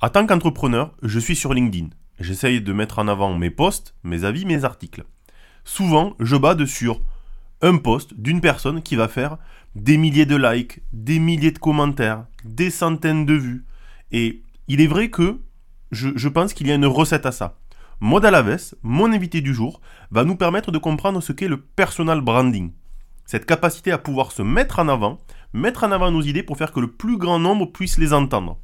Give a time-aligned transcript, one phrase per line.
[0.00, 1.88] En tant qu'entrepreneur, je suis sur LinkedIn.
[2.20, 5.04] J'essaye de mettre en avant mes posts, mes avis, mes articles.
[5.64, 7.00] Souvent, je bade sur
[7.62, 9.38] un post d'une personne qui va faire
[9.74, 13.64] des milliers de likes, des milliers de commentaires, des centaines de vues.
[14.12, 15.40] Et il est vrai que
[15.90, 17.58] je, pense qu'il y a une recette à ça.
[17.98, 19.80] Maud Alaves, mon invité du jour,
[20.12, 22.70] va nous permettre de comprendre ce qu'est le personal branding.
[23.26, 25.18] Cette capacité à pouvoir se mettre en avant,
[25.52, 28.60] mettre en avant nos idées pour faire que le plus grand nombre puisse les entendre.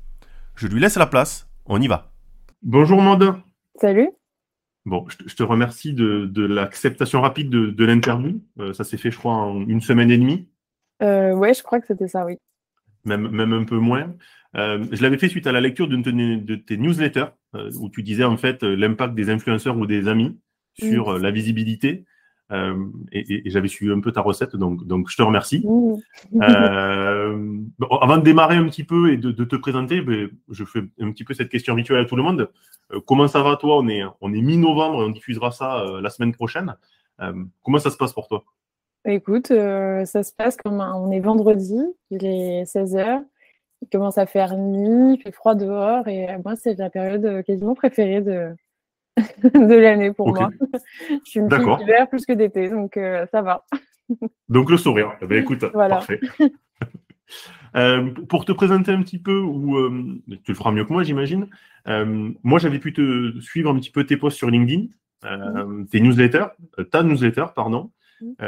[0.56, 2.12] Je lui laisse la place, on y va.
[2.62, 3.34] Bonjour Maud.
[3.80, 4.08] Salut.
[4.86, 8.41] Bon, je te, remercie de, l'acceptation rapide de, l'interview.
[8.60, 10.48] Euh, ça s'est fait, je crois, en une semaine et demie.
[11.02, 12.36] Euh, ouais, je crois que c'était ça, oui.
[13.05, 14.14] Même, même un peu moins.
[14.56, 18.02] Euh, je l'avais fait suite à la lecture de, de tes newsletters, euh, où tu
[18.02, 20.38] disais en fait l'impact des influenceurs ou des amis
[20.78, 22.05] sur la visibilité.
[22.53, 25.67] Euh, et, j'avais suivi un peu ta recette, donc, donc je te remercie.
[26.34, 27.59] Euh,
[28.00, 31.25] avant de démarrer un petit peu et de, te présenter, ben, je fais un petit
[31.25, 32.50] peu cette question rituelle à tout le monde.
[32.92, 33.78] Euh, comment ça va toi?
[33.78, 36.77] On est, on est mi-novembre et on diffusera ça la semaine prochaine.
[37.62, 38.45] comment ça se passe pour toi?
[39.06, 41.78] Écoute, ça se passe comme on est vendredi,
[42.11, 43.22] il est 16h,
[43.83, 47.75] il commence à faire nuit, il fait froid dehors et moi c'est la période quasiment
[47.75, 48.55] préférée de,
[49.16, 50.50] de l'année pour moi.
[51.10, 53.64] je suis une fille d'hiver plus que d'été, donc euh, ça va.
[54.48, 55.12] donc le sourire.
[55.20, 56.20] Eh ben, écoute, parfait.
[57.76, 61.02] Euh, pour te présenter un petit peu, ou euh, tu le feras mieux que moi,
[61.02, 61.48] j'imagine.
[61.86, 64.86] moi, j'avais pu te suivre un petit peu tes posts sur LinkedIn,
[65.90, 66.46] tes newsletters,
[66.92, 67.91] ta newsletter, pardon.
[68.20, 68.38] tu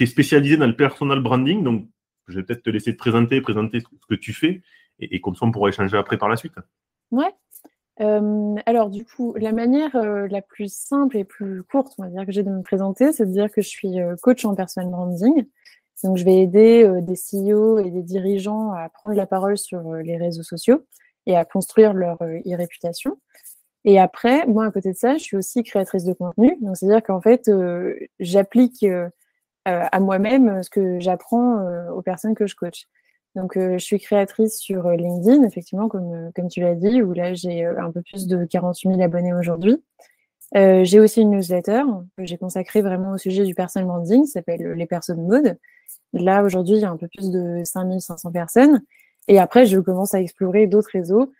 [0.00, 1.88] es spécialisé dans le personal branding, donc
[2.26, 4.60] je vais peut-être te laisser te présenter, présenter ce que tu fais,
[4.98, 6.52] et, et comme ça, on pourra échanger après par la suite.
[7.10, 7.32] Ouais,
[7.98, 12.32] alors du coup, la manière la plus simple et plus courte, on va dire, que
[12.32, 15.46] j'ai de me présenter, c'est de dire que je suis coach en personal branding.
[16.04, 20.16] Donc je vais aider des CEO et des dirigeants à prendre la parole sur les
[20.16, 20.84] réseaux sociaux
[21.26, 23.18] et à construire leur e-réputation.
[23.84, 26.56] Et après, moi, à côté de ça, je suis aussi créatrice de contenu.
[26.60, 27.50] Donc c'est-à-dire qu'en fait,
[28.20, 28.86] j'applique
[29.64, 32.86] à moi-même ce que j'apprends aux personnes que je coach.
[33.38, 37.02] Donc, euh, je suis créatrice sur euh, LinkedIn, effectivement, comme, euh, comme tu l'as dit,
[37.02, 39.76] où là, j'ai un peu plus de 48 000 abonnés aujourd'hui.
[40.54, 41.82] j'ai aussi une newsletter
[42.16, 45.56] que j'ai consacrée vraiment au sujet du personal branding, qui s'appelle Les personnes mode.
[46.12, 48.82] Là, aujourd'hui, il y a un peu plus de 5500 personnes.
[49.28, 51.32] Et après, je commence à explorer d'autres réseaux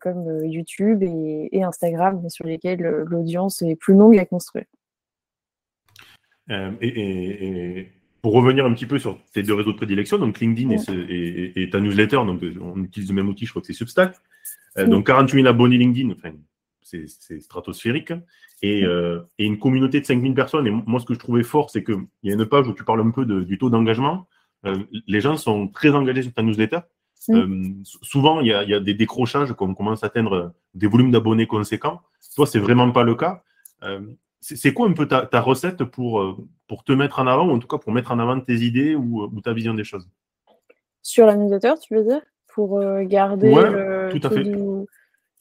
[0.00, 4.64] comme YouTube et, Instagram, mais sur lesquels l'audience est plus longue à construire.
[6.48, 10.76] et, pour revenir un petit peu sur tes deux réseaux de prédilection, donc LinkedIn
[11.08, 14.16] et, ta newsletter, donc on utilise le même outil, je crois que c'est Substack.
[14.78, 16.34] Euh, donc 48 000 abonnés LinkedIn, enfin,
[16.82, 18.12] c'est stratosphérique.
[18.64, 20.66] Euh, et, une communauté de 5 000 personnes.
[20.66, 22.84] Et moi, ce que je trouvais fort, c'est qu'il y a une page où tu
[22.84, 24.26] parles un peu du taux d'engagement.
[24.64, 26.80] Euh, les gens sont très engagés sur ta newsletter.
[28.02, 32.00] souvent, il y, a, des décrochages quand on commence à atteindre des volumes d'abonnés conséquents.
[32.34, 33.42] Toi, c'est vraiment pas le cas.
[34.40, 36.36] C'est quoi un peu ta, recette pour, euh,
[36.68, 38.94] pour te mettre en avant, ou en tout cas pour mettre en avant tes idées
[38.94, 40.08] ou, euh, ta vision des choses
[41.02, 42.20] Sur l'annusateur, tu veux dire?
[42.48, 44.50] Pour euh, garder le tout à fait.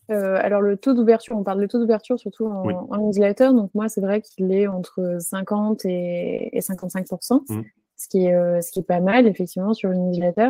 [0.09, 4.01] alors le taux d'ouverture, on parle de taux d'ouverture surtout en, newsletter, donc moi c'est
[4.01, 7.61] vrai qu'il est entre 50 et, 55 mmh.
[7.95, 10.49] ce, qui est, ce qui est pas mal effectivement sur une newsletter.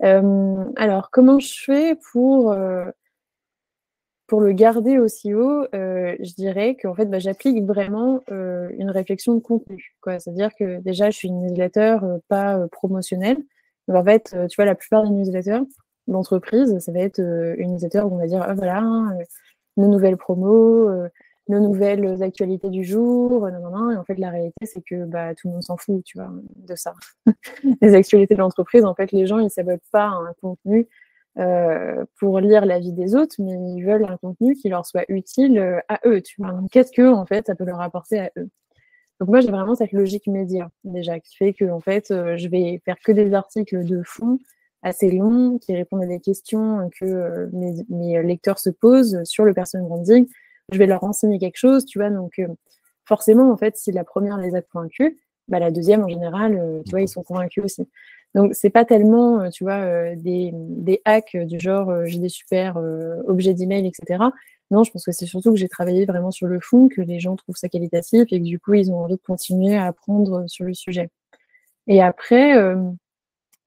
[0.00, 2.54] alors comment je fais pour
[4.30, 8.88] pour le garder aussi haut, euh, je dirais qu'en fait, bah, j'applique vraiment euh, une
[8.88, 9.96] réflexion de contenu.
[10.06, 13.38] C'est-à-dire que déjà, je suis une newsletter euh, pas promotionnelle.
[13.88, 15.62] En fait, tu vois, la plupart des newsletters
[16.06, 18.82] d'entreprise, ça va être une newsletter où on va dire, ah, voilà,
[19.76, 20.88] nos nouvelles promos,
[21.48, 25.54] nos nouvelles actualités du jour, Et en fait, la réalité, c'est que bah, tout le
[25.54, 26.94] monde s'en fout, de ça.
[27.82, 30.86] les actualités de l'entreprise, en fait, les gens, ils ne s'abonnent pas à un contenu
[31.38, 35.04] euh, pour lire la vie des autres, mais ils veulent un contenu qui leur soit
[35.08, 36.20] utile euh, à eux.
[36.20, 38.48] Tu vois, qu'est-ce que en fait ça peut leur apporter à eux?
[39.20, 42.48] Donc moi j'ai vraiment cette logique média déjà qui fait que en fait euh, je
[42.48, 44.38] vais faire que des articles de fond
[44.82, 49.86] assez longs qui répondent à des questions que mes, lecteurs se posent sur le personal
[49.86, 50.26] branding.
[50.72, 52.10] Je vais leur enseigner quelque chose, tu vois.
[52.10, 52.40] Donc
[53.04, 55.12] forcément en fait si la première les a convaincus,
[55.48, 57.88] bah, la deuxième en général, tu vois, ils sont convaincus aussi.
[58.34, 62.76] Donc, c'est pas tellement, tu vois, des, des, hacks du genre j'ai des super
[63.26, 64.24] objets d'email, etc.
[64.70, 67.18] Non, je pense que c'est surtout que j'ai travaillé vraiment sur le fond, que les
[67.18, 70.44] gens trouvent ça qualitatif et que du coup, ils ont envie de continuer à apprendre
[70.48, 71.08] sur le sujet.
[71.88, 72.54] Et après,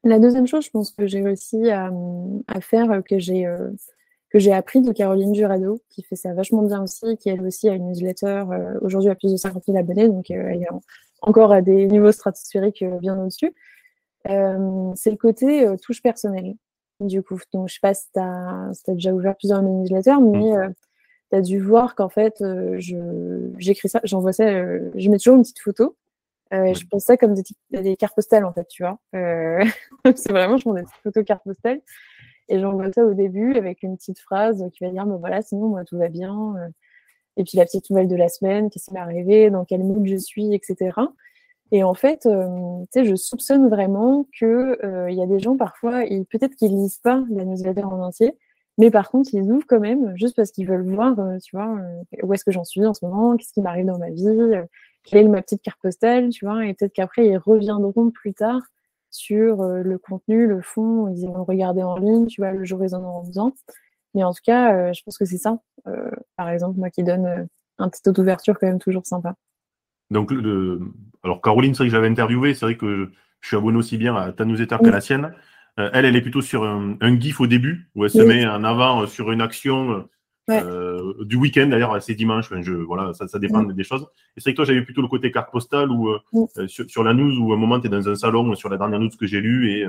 [0.06, 1.92] la deuxième chose, je pense que j'ai réussi à,
[2.62, 3.45] faire, que j'ai
[4.33, 7.69] que j'ai appris de Caroline Jurado, qui fait ça vachement bien aussi, qui elle aussi
[7.69, 10.68] a une newsletter, euh, aujourd'hui à plus de 50 000 abonnés, donc euh, elle est
[11.21, 13.54] encore à des niveaux stratosphériques euh, bien au-dessus.
[14.25, 16.55] C'est le côté touche personnelle,
[16.99, 17.39] du coup.
[17.53, 20.51] Donc je sais pas si tu as, déjà ouvert plusieurs newsletters, mais
[21.31, 22.43] tu as dû voir qu'en fait,
[23.57, 25.95] j'écris ça, j'envoie ça, je mets toujours une petite photo.
[26.51, 28.99] je pense ça comme des, des, cartes postales, en fait, tu vois.
[30.15, 31.81] c'est vraiment, je prends des petites photos cartes postales.
[32.49, 35.69] Et j'envoie ça au début avec une petite phrase qui va dire, ben voilà, sinon,
[35.69, 36.55] moi, tout va bien.
[36.57, 36.69] Euh.
[37.37, 40.05] Et puis la petite nouvelle de la semaine, qu'est-ce qui m'est arrivé, dans quel mood
[40.05, 40.91] je suis, etc.
[41.73, 42.47] Et en fait, euh,
[42.93, 46.99] tu sais, je soupçonne vraiment qu'il euh, y a des gens parfois, peut-être qu'ils lisent
[46.99, 48.37] pas la newsletter en entier,
[48.77, 51.75] mais par contre, ils ouvrent quand même, juste parce qu'ils veulent voir, tu vois,
[52.23, 54.53] où est-ce que j'en suis en ce moment, qu'est-ce qui m'arrive dans ma vie,
[55.03, 58.61] quelle est ma petite carte postale, tu vois, et peut-être qu'après, ils reviendront plus tard
[59.13, 62.83] sur euh, le contenu, le fond, ils vont regarder en ligne, tu vois, le jour
[62.83, 63.53] ils en auront besoin.
[64.15, 67.03] Mais en tout cas, euh, je pense que c'est ça, euh, par exemple, moi qui
[67.03, 67.47] donne
[67.77, 69.35] un petit taux d'ouverture quand même toujours sympa.
[70.11, 70.79] Donc, le...
[71.23, 73.11] alors Caroline, c'est vrai que j'avais interviewé, c'est vrai que
[73.41, 75.33] je suis abonné aussi bien à ta newsletter qu'à la sienne.
[75.77, 79.05] elle, elle est plutôt sur un, GIF au début, où elle se met en avant
[79.07, 80.07] sur une action
[80.50, 82.50] euh, du week-end d'ailleurs, c'est dimanche.
[82.61, 84.07] je, voilà, ça, ça dépend des choses.
[84.35, 86.19] Et c'est que toi, j'avais plutôt le côté carte postale ou euh,
[86.57, 88.77] euh, sur, la news où à un moment tu es dans un salon sur la
[88.77, 89.71] dernière news que j'ai lue.
[89.71, 89.88] Et,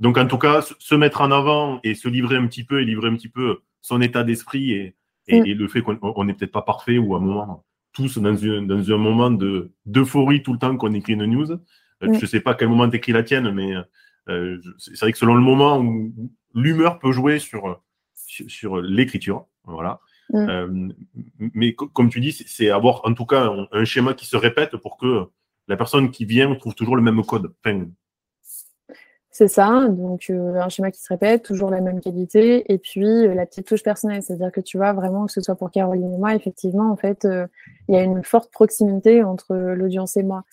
[0.00, 2.84] donc, en tout cas, se mettre en avant et se livrer un petit peu et
[2.84, 4.96] livrer un petit peu son état d'esprit et,
[5.28, 7.64] et, le fait qu'on n'est peut-être pas parfait ou à un moment,
[7.94, 9.30] tous dans, dans un moment
[9.86, 11.58] d'euphorie tout le temps qu'on écrit une news.
[12.02, 13.72] Je ne sais pas à quel moment tu écris la tienne, mais
[14.78, 16.12] c'est vrai que selon le moment où
[16.54, 17.80] l'humeur peut jouer sur
[18.48, 19.46] sur, l'écriture.
[19.64, 20.00] Voilà.
[20.34, 20.88] Euh,
[21.38, 24.96] mais comme tu dis, c'est avoir en tout cas un, schéma qui se répète pour
[24.96, 25.26] que
[25.68, 27.54] la personne qui vient trouve toujours le même code.
[29.36, 33.04] C'est ça, donc euh, un schéma qui se répète, toujours la même qualité, et puis
[33.04, 36.14] euh, la petite touche personnelle, c'est-à-dire que tu vois vraiment que ce soit pour Caroline
[36.14, 37.26] et moi, effectivement, en fait,
[37.88, 40.44] il y a une forte proximité entre l'audience et moi.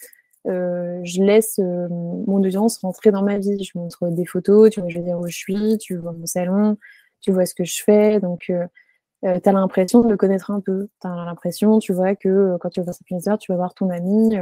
[0.46, 4.98] je laisse mon audience rentrer dans ma vie, je montre des photos, tu vois, je
[4.98, 6.78] vais dire où je suis, tu vois mon salon,
[7.22, 8.68] tu vois ce que je fais, donc euh,
[9.26, 10.90] euh, tu as l'impression de le connaître un peu.
[11.02, 13.90] Tu as l'impression, tu vois, que euh, quand tu vas voir tu vas voir ton
[13.90, 14.36] amie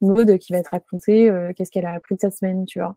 [0.00, 2.96] Maud qui va te raconter qu'est-ce qu'elle a appris de cette semaine, tu vois.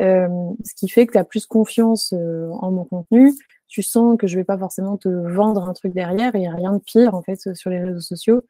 [0.00, 3.32] Ce qui fait que tu as plus confiance en mon contenu.
[3.68, 6.48] Tu sens que je vais pas forcément te vendre un truc derrière et il n'y
[6.48, 8.42] a rien de pire en fait sur les réseaux sociaux.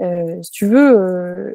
[0.00, 1.54] si tu veux,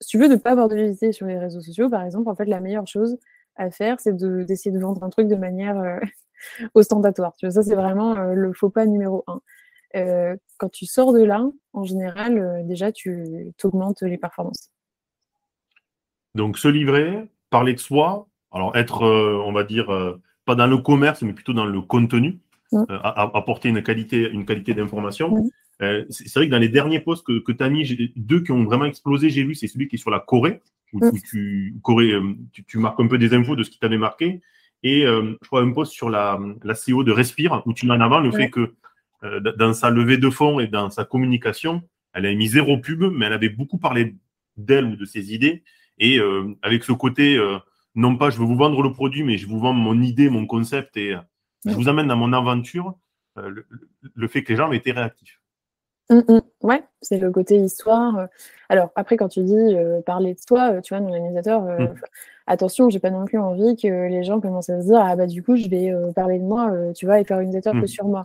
[0.00, 2.34] si tu veux ne pas avoir de visibilité sur les réseaux sociaux, par exemple, en
[2.34, 3.18] fait, la meilleure chose
[3.56, 6.00] à faire, c'est d'essayer de, vendre un truc de manière
[6.74, 7.34] ostentatoire.
[7.36, 9.40] Tu vois, ça, c'est vraiment euh, le faux pas numéro un.
[9.96, 14.70] Euh, quand tu sors de là, en général, euh, déjà, tu augmentes les performances.
[16.34, 19.86] Donc, se livrer, parler de soi, alors être, on va dire,
[20.44, 22.38] pas dans le commerce, mais plutôt dans le contenu,
[22.72, 22.84] mmh.
[23.14, 25.50] apporter une qualité, une qualité d'information.
[25.80, 28.64] C'est vrai que dans les derniers posts que, que tu as mis, deux qui ont
[28.64, 30.60] vraiment explosé, j'ai vu, c'est celui qui est sur la Corée,
[30.92, 32.12] où, tu, Corée,
[32.52, 34.40] tu, marques un peu des infos de ce qui t'avait marqué.
[34.82, 37.94] Et euh, je crois un post sur la, la CEO de Respire, où tu mets
[37.94, 38.74] en avant le fait que
[39.24, 43.02] euh, dans sa levée de fonds et dans sa communication, elle a mis zéro pub,
[43.02, 44.14] mais elle avait beaucoup parlé
[44.56, 45.62] d'elle ou de ses idées.
[45.98, 47.38] Et euh, avec ce côté,
[47.98, 50.46] non pas je veux vous vendre le produit, mais je vous vends mon idée, mon
[50.46, 51.14] concept, et
[51.64, 52.94] je vous amène dans mon aventure,
[53.36, 55.40] le, fait que les gens été réactifs.
[56.10, 56.40] Mmh, mmh.
[56.62, 58.28] Ouais, c'est le côté histoire.
[58.68, 59.74] Alors après, quand tu dis
[60.06, 61.62] parler de toi, tu vois, dans l'organisateur,
[62.48, 65.26] attention, j'ai pas non plus envie que les gens commencent à se dire ah bah
[65.26, 67.86] du coup je vais euh, parler de moi, euh, tu vois, et faire une que
[67.86, 68.22] sur moi.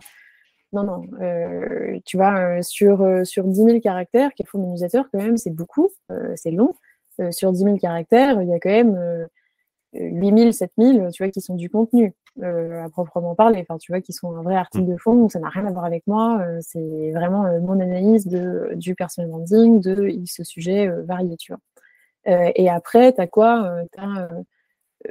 [0.72, 5.54] Non, non, euh, tu vois, sur, sur 10 000 caractères, qu'il faut quand même, c'est
[5.54, 5.88] beaucoup,
[6.34, 6.74] c'est long.
[7.30, 9.28] sur 10 000 caractères, il y a quand même
[9.94, 13.92] 8 000, 7 000, tu vois, qui sont du contenu, à proprement parler, enfin, tu
[13.92, 16.04] vois, qui sont un vrai article de fond, donc ça n'a rien à voir avec
[16.06, 21.60] moi, c'est vraiment mon analyse de, du personal branding, de ce sujet varié, tu vois.
[22.28, 24.28] Euh, et après, tu as quoi euh, Tu as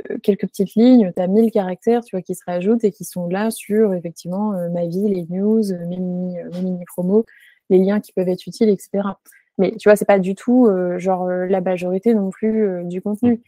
[0.09, 3.05] euh, quelques petites lignes, tu as 1000 caractères tu vois, qui se rajoutent et qui
[3.05, 7.25] sont là sur effectivement ma vie, les news, mes mini, mini promos,
[7.69, 9.03] les liens qui peuvent être utiles, etc.
[9.59, 13.43] Mais tu vois, c'est pas du tout genre la majorité non plus du contenu.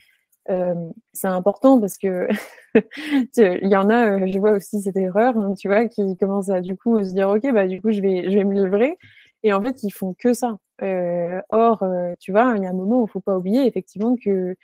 [0.47, 2.27] C'est important parce que
[3.37, 6.61] il y en a, je vois aussi cette erreur, hein, tu vois, qui commencent à
[6.61, 8.97] du coup se dire ok, bah du coup je vais, je vais me livrer.
[9.45, 10.57] Et en fait, ils font que ça.
[10.81, 13.65] Euh, or, euh, tu vois, il y a un moment où il faut pas oublier
[13.67, 14.55] effectivement que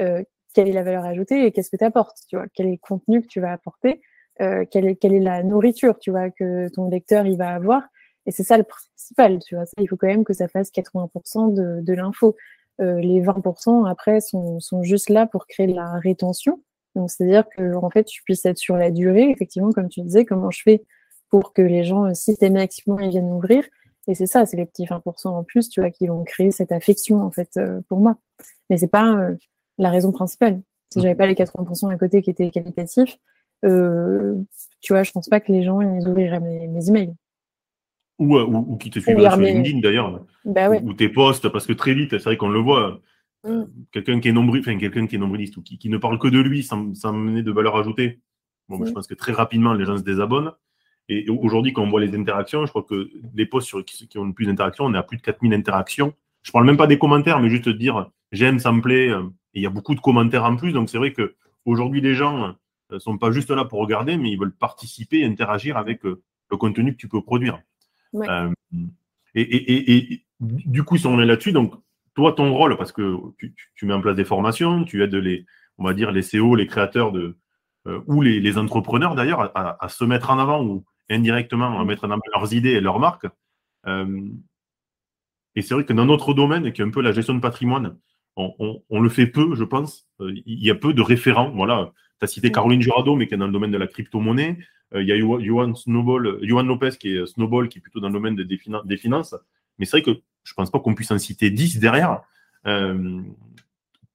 [0.00, 0.22] euh,
[0.54, 2.78] quelle est la valeur ajoutée et qu'est-ce que tu apportes, tu vois, quel est le
[2.78, 4.00] contenu que tu vas apporter,
[4.40, 7.82] euh, quelle, est, quelle est la nourriture, tu vois, que ton lecteur il va avoir.
[8.26, 9.64] Et c'est ça le principal, tu vois.
[9.78, 12.36] il faut quand même que ça fasse 80% de, de l'info.
[12.80, 16.62] Euh, les 20% après sont, sont juste là pour créer de la rétention.
[16.94, 20.24] Donc, c'est-à-dire que en fait, tu puisses être sur la durée, effectivement, comme tu disais,
[20.24, 20.84] comment je fais
[21.30, 23.64] pour que les gens systématiquement ils viennent m'ouvrir.
[24.08, 26.72] Et c'est ça, c'est les petits 20% en plus, tu vois, qui vont créer cette
[26.72, 28.16] affection, en fait, euh, pour moi.
[28.70, 29.36] Mais c'est pas euh,
[29.76, 30.62] la raison principale.
[30.90, 33.18] Si j'avais pas les 80% à côté qui étaient qualitatifs,
[33.66, 34.34] euh,
[34.80, 37.14] tu vois, je pense pas que les gens ils ouvriraient mes, mes emails.
[38.18, 40.24] Ou, ou, qui te suivraient sur LinkedIn d'ailleurs.
[40.44, 43.00] Bah ou, tes posts, parce que très vite, c'est vrai qu'on le voit.
[43.44, 43.62] Mm.
[43.92, 46.26] Quelqu'un qui est nombril, enfin quelqu'un qui est nombriliste ou qui, qui, ne parle que
[46.26, 48.18] de lui sans, sans mener de valeur ajoutée.
[48.68, 48.94] Bon, je mm.
[48.94, 50.52] pense que très rapidement les gens se désabonnent.
[51.08, 54.26] Et aujourd'hui, quand on voit les interactions, je crois que les posts sur, qui, ont
[54.26, 56.12] le plus d'interactions, on est à plus de 4000 interactions.
[56.42, 59.08] Je parle même pas des commentaires, mais juste dire j'aime, ça me plaît.
[59.08, 59.22] Euh,
[59.54, 60.72] et il y a beaucoup de commentaires en plus.
[60.72, 61.34] Donc c'est vrai que
[61.64, 62.48] aujourd'hui, les gens
[62.90, 66.22] ne euh, sont pas juste là pour regarder, mais ils veulent participer, interagir avec euh,
[66.50, 67.60] le contenu que tu peux produire.
[69.34, 71.74] Et, et, et, du coup, si on est là-dessus, donc
[72.14, 75.46] toi, ton rôle, parce que tu, tu, mets en place des formations, tu aides les,
[75.78, 77.36] on va dire, les CEO, les créateurs de,
[78.06, 82.04] ou les, les entrepreneurs d'ailleurs à, à, se mettre en avant ou indirectement à mettre
[82.04, 83.26] en avant leurs idées et leurs marques.
[83.86, 84.28] Euh,
[85.54, 87.96] et c'est vrai que dans notre domaine, qui est un peu la gestion de patrimoine,
[88.36, 90.06] on, le fait peu, je pense.
[90.20, 91.50] Euh, il y a peu de référents.
[91.50, 94.58] Voilà, tu as cité Caroline Jurado, mais qui est dans le domaine de la crypto-monnaie.
[94.94, 98.08] Euh, il y a Johan, Snowball, Johan Lopez, qui est Snowball, qui est plutôt dans
[98.08, 99.34] le domaine des, des finances.
[99.78, 102.22] Mais c'est vrai que je ne pense pas qu'on puisse en citer 10 derrière.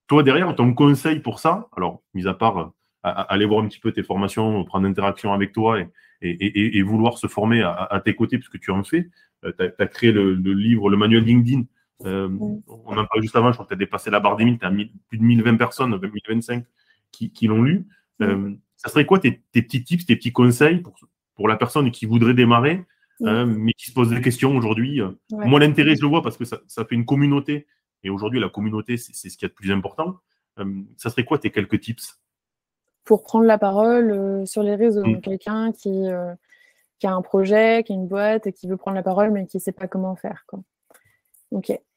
[0.07, 3.91] toi, derrière, ton conseil pour ça, alors, mis à part aller voir un petit peu
[3.91, 5.89] tes formations, prendre interaction avec toi et,
[6.21, 9.09] et, et, vouloir se former à, tes côtés, puisque tu en fais.
[9.43, 11.63] Euh, tu as, créé le, livre, le manuel LinkedIn.
[12.05, 14.45] Euh, on en parlait juste avant, je crois que tu as dépassé la barre des
[14.45, 14.71] 1000, tu as
[15.09, 16.65] plus de 1020 personnes, 1025
[17.13, 17.87] qui, qui l'ont lu.
[18.21, 20.95] Euh, ça serait quoi tes, petits tips, tes petits conseils pour,
[21.35, 22.83] pour la personne qui voudrait démarrer,
[23.21, 24.99] mais qui se pose des questions aujourd'hui
[25.31, 27.67] Moi, l'intérêt, je le vois parce que ça, ça fait une communauté.
[28.03, 30.19] Et aujourd'hui, la communauté, c'est ce qu'il y a de plus important.
[30.97, 32.19] ça serait quoi tes quelques tips?
[33.05, 35.05] Pour prendre la parole euh, sur les réseaux.
[35.05, 35.21] Mm.
[35.21, 36.33] Quelqu'un qui, euh,
[36.99, 39.45] qui, a un projet, qui a une boîte et qui veut prendre la parole, mais
[39.45, 40.45] qui ne sait pas comment faire.
[40.47, 40.61] Quoi.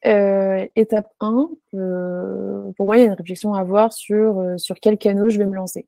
[0.05, 4.97] Euh, étape 1, pour moi, il y a une réflexion à avoir sur, sur quel
[4.97, 5.87] canal je vais me lancer.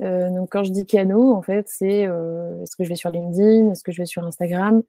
[0.00, 3.82] donc, quand je dis canaux, en fait, c'est est-ce que je vais sur LinkedIn, est-ce
[3.82, 4.82] que je vais sur Instagram?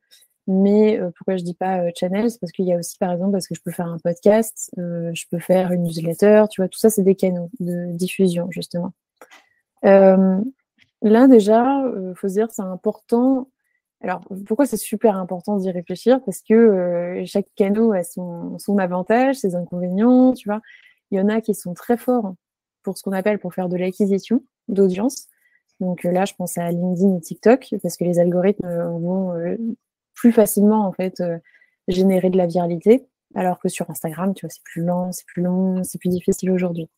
[0.46, 2.30] Mais pourquoi je dis pas channel?
[2.30, 4.72] C'est parce qu'il y a aussi, par exemple, parce que je peux faire un podcast,
[4.78, 8.94] je peux faire une newsletter, tu vois, tout ça, c'est des canaux de diffusion, justement.
[9.86, 10.40] Euh,
[11.02, 13.50] là, déjà, il euh, faut se dire, c'est important.
[14.04, 16.20] Alors, pourquoi c'est super important d'y réfléchir?
[16.26, 20.62] Parce que euh, chaque canot a son, avantage, ses inconvénients, tu vois?
[21.12, 22.34] Il y en a qui sont très forts
[22.84, 25.28] pour ce qu'on appelle pour faire de l'acquisition d'audience.
[25.80, 28.68] Donc là, je pense à LinkedIn et TikTok parce que les algorithmes
[29.00, 29.34] vont
[30.14, 31.22] plus facilement en fait
[31.88, 33.06] générer de la viralité,
[33.36, 36.52] alors que sur Instagram, tu vois, c'est plus lent, c'est plus long, c'est plus difficile
[36.52, 36.90] aujourd'hui.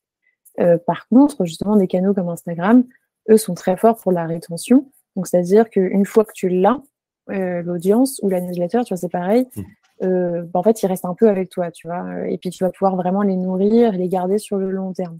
[0.60, 2.86] Euh, par contre, justement, des canaux comme Instagram,
[3.30, 4.92] eux sont très forts pour la rétention.
[5.16, 6.82] Donc, c'est-à-dire qu'une fois que tu l'as,
[7.30, 9.48] euh, l'audience ou la newsletter, tu vois, c'est pareil.
[9.56, 9.62] Mmh.
[10.04, 12.28] Euh, bah, en fait, ils restent un peu avec toi, tu vois.
[12.28, 15.20] Et puis, tu vas pouvoir vraiment les nourrir les garder sur le long terme.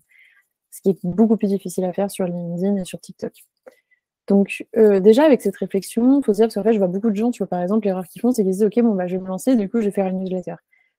[0.72, 3.32] Ce qui est beaucoup plus difficile à faire sur LinkedIn et sur TikTok.
[4.28, 7.12] Donc, déjà, avec cette réflexion, il faut se dire, parce qu'en fait, je vois beaucoup
[7.12, 9.08] de gens, tu vois, par exemple, l'erreur qu'ils font, c'est qu'ils disent, OK, bon, bah,
[9.08, 10.56] je vais me lancer, du coup, je vais faire une newsletter.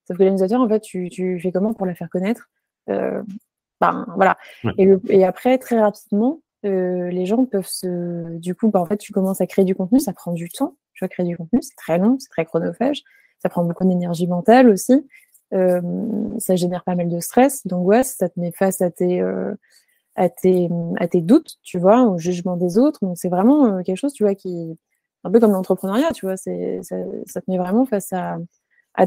[0.07, 2.49] Sauf que la newsletter, en fait, tu, tu fais comment pour la faire connaître?
[2.87, 4.37] Ben, voilà.
[4.77, 8.37] Et, et, après, très rapidement, euh, les gens peuvent se.
[8.37, 10.75] Du coup, ben, en fait, tu commences à créer du contenu, ça prend du temps.
[10.97, 13.03] Tu vas créer du contenu, c'est très long, c'est très chronophage.
[13.37, 15.05] Ça prend beaucoup d'énergie mentale aussi.
[15.53, 15.79] Euh,
[16.39, 18.15] ça génère pas mal de stress, d'angoisse.
[18.17, 19.53] Ça te met face à tes, euh,
[20.15, 22.99] à tes, à tes doutes, tu vois, au jugement des autres.
[23.03, 24.75] Donc, c'est vraiment euh, quelque chose, tu vois, qui.
[25.23, 26.35] Un peu comme l'entrepreneuriat, tu vois.
[26.35, 26.95] C'est, ça,
[27.27, 28.37] ça, te met vraiment face à,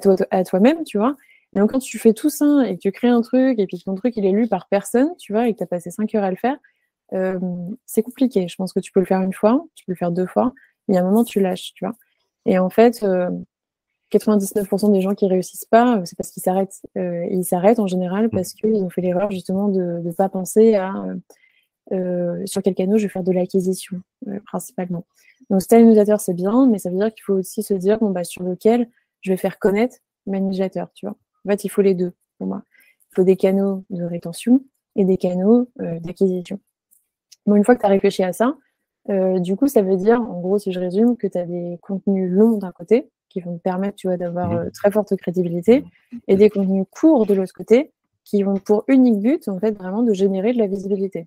[0.00, 1.16] toi, à toi-même, tu vois.
[1.54, 3.84] Donc, quand tu fais tout ça et que tu crées un truc et puis que
[3.84, 6.14] ton truc il est lu par personne, tu vois, et que tu as passé 5
[6.14, 6.56] heures à le faire,
[7.86, 8.46] c'est compliqué.
[8.48, 10.52] Je pense que tu peux le faire une fois, tu peux le faire deux fois,
[10.88, 11.94] mais à un moment, tu lâches, tu vois.
[12.46, 13.02] Et en fait,
[14.12, 16.80] 99% euh, des gens qui réussissent pas, euh, c'est parce qu'ils s'arrêtent.
[16.96, 18.30] ils s'arrêtent en général mmh.
[18.30, 20.92] parce qu'ils ont fait l'erreur justement de ne pas penser à
[22.44, 24.00] sur quel canal je vais faire de l'acquisition,
[24.46, 25.04] principalement.
[25.50, 28.22] Donc, style c'est bien, mais ça veut dire qu'il faut aussi se dire bon, bah,
[28.22, 28.88] sur lequel
[29.22, 29.96] je vais faire connaître
[30.26, 31.16] ma newsletter, tu vois.
[31.44, 32.62] En fait, il faut les deux pour moi.
[33.10, 34.62] Il faut des canaux de rétention
[34.96, 36.60] et des canaux euh, d'acquisition.
[37.46, 38.56] Bon, une fois que tu as réfléchi à ça,
[39.08, 41.78] euh, du coup, ça veut dire, en gros, si je résume, que tu as des
[41.80, 44.58] contenus longs d'un côté, qui vont te permettre, tu vois, d'avoir mmh.
[44.58, 45.84] euh, très forte crédibilité,
[46.28, 47.92] et des contenus courts de l'autre côté,
[48.24, 51.26] qui ont pour unique but, en fait, vraiment de générer de la visibilité.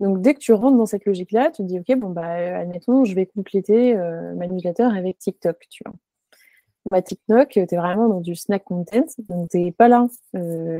[0.00, 3.04] Donc, dès que tu rentres dans cette logique-là, tu te dis, OK, bon, bah, admettons,
[3.04, 3.94] je vais compléter
[4.36, 5.94] ma newsletter avec TikTok, tu vois.
[6.90, 10.06] Bah, TikTok, tu es vraiment dans du snack content, donc tu n'es pas là,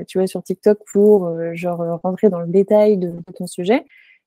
[0.07, 3.87] tu vois, sur TikTok pour, genre, rentrer dans le détail de, de ton sujet.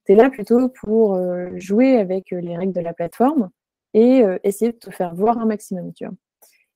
[0.10, 1.22] Tu es là plutôt pour
[1.58, 3.52] jouer avec les règles de la plateforme
[3.94, 6.16] et essayer de te faire voir un maximum, tu vois.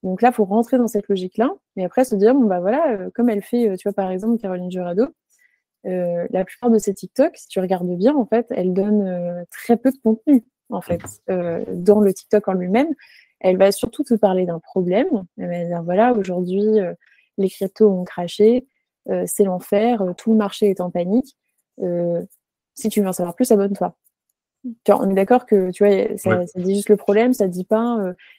[0.04, 3.10] Donc là, il faut rentrer dans cette logique-là, et après se dire, bon, bah voilà,
[3.16, 5.08] comme elle fait, tu vois, par exemple, Caroline Jurado,
[5.86, 9.44] euh, la plupart de ces TikTok, si tu regardes bien, en fait, elle donne euh,
[9.50, 12.94] très peu de contenu, en fait, euh, dans le TikTok en lui-même.
[13.40, 15.26] Elle va surtout te parler d'un problème.
[15.38, 16.64] Elle va dire, voilà, aujourd'hui,
[17.38, 18.66] les cryptos ont craché,
[19.26, 21.36] c'est l'enfer, tout le marché est en panique.
[22.76, 23.96] Si tu veux en savoir plus, abonne-toi.
[24.88, 27.98] On est d'accord que tu vois, ça, dit juste le problème, ça dit pas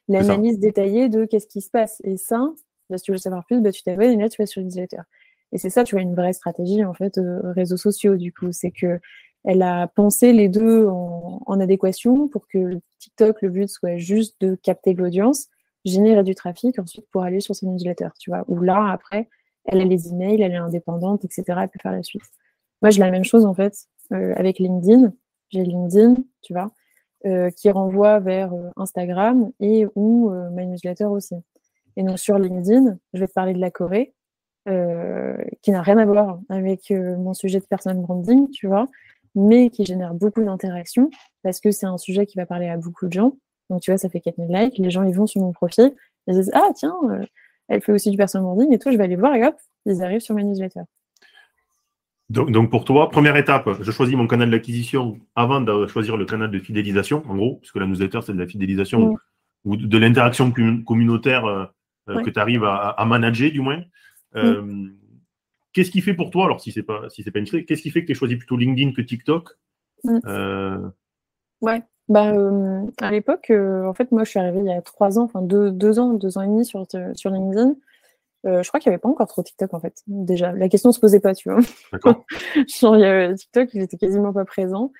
[0.09, 2.01] l'analyse détaillée de qu'est-ce qui se passe.
[2.05, 2.51] Et ça,
[2.91, 5.03] bah, si tu veux savoir plus, bah, tu t'abonnes et là tu vas sur newsletter.
[5.53, 8.53] Et c'est ça, tu vois, une vraie stratégie, en fait, euh, réseaux sociaux, du coup.
[8.53, 9.01] C'est que
[9.45, 14.55] elle a pensé les deux en, adéquation pour que TikTok, le but soit juste de
[14.57, 15.49] capter l'audience,
[15.85, 18.45] générer du trafic ensuite pour aller sur ses newsletters, tu vois.
[18.49, 19.29] Ou là, après,
[19.67, 21.45] elle a les emails, elle est indépendante, etc.
[21.63, 22.23] Elle peut faire la suite.
[22.83, 25.13] Moi, j'ai la même chose, en fait, euh, avec LinkedIn.
[25.51, 26.71] J'ai LinkedIn, tu vois,
[27.27, 31.35] euh, qui renvoie vers Instagram et ou ma newsletter aussi.
[31.97, 34.15] Et donc, sur LinkedIn, je vais te parler de la Corée.
[34.67, 38.87] Euh, qui n'a rien à voir avec euh, mon sujet de personal branding, tu vois,
[39.35, 41.11] mais qui génère beaucoup d'interactions
[41.43, 43.37] parce que c'est un sujet qui va parler à beaucoup de gens.
[43.69, 44.79] Donc, tu vois, ça fait 4000 likes.
[44.79, 45.95] Les gens, ils vont sur mon profil,
[46.29, 47.27] ils disent Ah, tiens, euh,
[47.69, 49.55] elle fait aussi du personal branding et tout, je vais aller voir et hop,
[49.85, 50.81] ils arrivent sur ma newsletter.
[52.31, 56.25] Donc, donc, pour toi, première étape, je choisis mon canal d'acquisition avant de choisir le
[56.25, 59.17] canal de fidélisation, en gros, puisque la newsletter, c'est de la fidélisation mm.
[59.65, 61.71] ou de, l'interaction communautaire
[62.07, 63.83] que tu arrives à, à, manager, du moins.
[64.37, 64.89] Euh,
[65.73, 67.91] qu'est-ce qui fait pour toi, alors si c'est pas si c'est pas une qu'est-ce qui
[67.91, 69.51] fait que tu as choisi plutôt LinkedIn que TikTok?
[70.05, 70.19] Mm.
[70.27, 70.89] euh,
[71.61, 75.19] Ouais, bah, euh, à l'époque, en fait, moi je suis arrivée il y a trois
[75.19, 76.85] ans, enfin deux, deux ans, deux ans et demi sur,
[77.15, 77.75] sur LinkedIn.
[78.45, 80.03] Je crois qu'il n'y avait pas encore trop TikTok en fait.
[80.07, 81.61] Déjà, la question ne se posait pas, tu vois.
[81.93, 82.25] D'accord.
[82.67, 84.93] TikTok, il était quasiment pas présent.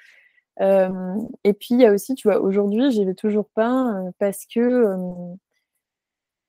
[0.61, 5.37] et puis il y a aussi, tu vois, aujourd'hui, j'y vais toujours pas parce que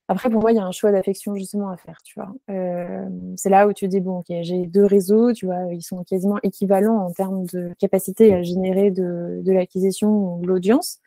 [0.08, 2.32] après, pour moi, il y a un choix d'affection justement à faire, tu vois.
[2.48, 6.04] Euh, c'est là où tu dis, bon, ok, j'ai deux réseaux, tu vois, ils sont
[6.04, 11.00] quasiment équivalents en termes de capacité à générer de, l'acquisition ou de l'audience.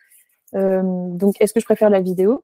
[0.56, 2.44] Euh, donc, est-ce que je préfère la vidéo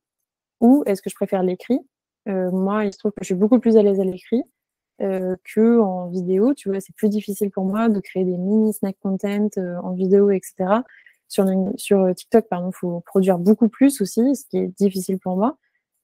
[0.62, 1.80] ou est-ce que je préfère l'écrit?
[1.80, 1.95] euh,
[2.26, 4.44] Moi, il se trouve que je suis beaucoup plus à l'aise à l'écrit
[5.00, 8.98] que en vidéo, tu vois, c'est plus difficile pour moi de créer des mini snack
[9.02, 9.50] content
[9.84, 10.82] en vidéo, etc.
[11.28, 15.58] Sur, sur TikTok, pardon, faut produire beaucoup plus aussi, ce qui est difficile pour moi.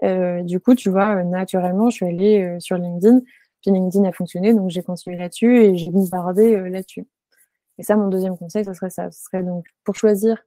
[0.04, 3.20] Euh, du coup, tu vois, euh, naturellement, je suis allée euh, sur LinkedIn.
[3.62, 7.06] Puis LinkedIn a fonctionné, donc j'ai continué là-dessus et j'ai bombardé là-dessus.
[7.78, 9.12] Et ça, mon deuxième conseil, ce serait ça.
[9.12, 10.44] Ce serait donc pour choisir,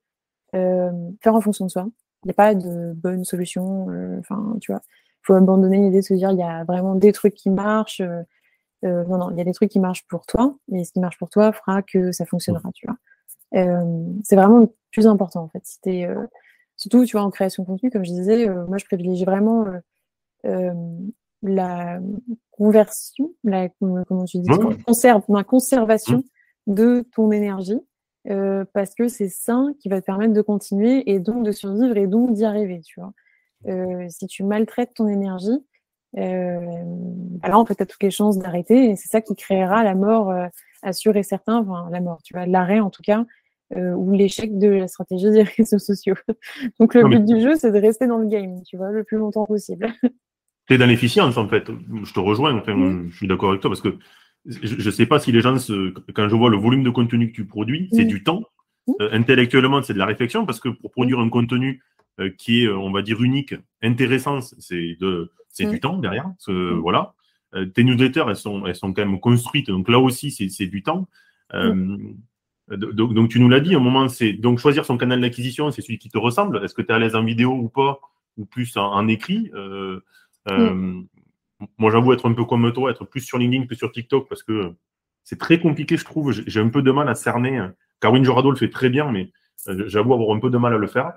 [0.52, 1.86] faire en fonction de soi.
[2.24, 3.86] Il n'y a pas de bonne solution.
[4.18, 4.82] Enfin, tu vois,
[5.26, 8.02] faut abandonner l'idée de se dire il y a vraiment des trucs qui marchent.
[8.82, 11.18] non, non, il y a des trucs qui marchent pour toi, et ce qui marche
[11.18, 12.96] pour toi fera que ça fonctionnera, tu vois.
[14.24, 15.62] c'est vraiment le plus important en fait.
[15.64, 16.04] Si
[16.76, 19.66] surtout, tu vois, en création de contenu, comme je disais, euh, moi, je privilégie vraiment
[19.66, 19.78] euh,
[20.46, 20.72] euh,
[21.42, 22.00] la
[22.50, 24.48] conversion, la, comment tu dis,
[24.86, 26.18] conserve, la conservation
[26.66, 26.74] mmh.
[26.74, 27.80] de ton énergie,
[28.72, 32.06] parce que c'est ça qui va te permettre de continuer et donc de survivre et
[32.06, 33.12] donc d'y arriver, tu vois.
[34.08, 35.64] Si tu maltraites ton énergie,
[36.16, 40.32] alors on peut être toutes les chances d'arrêter et c'est ça qui créera la mort
[40.82, 43.24] assurée et certain, enfin la mort, tu vois, l'arrêt en tout cas
[43.76, 46.14] euh, ou l'échec de la stratégie des réseaux sociaux.
[46.78, 49.18] Donc le but du jeu, c'est de rester dans le game, tu vois, le plus
[49.18, 49.92] longtemps possible.
[50.66, 51.64] Tu es dans l'efficience, en fait.
[52.04, 53.10] Je te rejoins, enfin, mm.
[53.10, 53.98] je suis d'accord avec toi, parce que
[54.46, 57.30] je ne sais pas si les gens, se, quand je vois le volume de contenu
[57.30, 58.08] que tu produis, c'est mm.
[58.08, 58.44] du temps.
[58.86, 58.92] Mm.
[59.02, 61.93] Euh, intellectuellement, c'est de la réflexion, parce que pour produire un contenu euh,
[62.38, 66.30] qui est, on va dire, unique, intéressant, c'est de, c'est du temps derrière.
[66.46, 67.14] Voilà.
[67.74, 71.08] tes newsletters, elles sont, elles sont quand même construites, donc là aussi, c'est du temps.
[71.54, 75.82] Euh, donc, tu nous l'as dit, un moment, c'est donc choisir son canal d'acquisition, c'est
[75.82, 76.64] celui qui te ressemble.
[76.64, 78.00] Est-ce que tu es à l'aise en vidéo ou pas,
[78.38, 80.00] ou plus en, écrit euh,
[80.48, 81.02] euh,
[81.78, 84.42] Moi, j'avoue être un peu comme toi, être plus sur LinkedIn que sur TikTok, parce
[84.42, 84.72] que
[85.24, 86.32] c'est très compliqué, je trouve.
[86.32, 87.66] J'ai un peu de mal à cerner.
[88.00, 89.30] Caroline Jorado le fait très bien, mais
[89.66, 91.12] j'avoue avoir un peu de mal à le faire.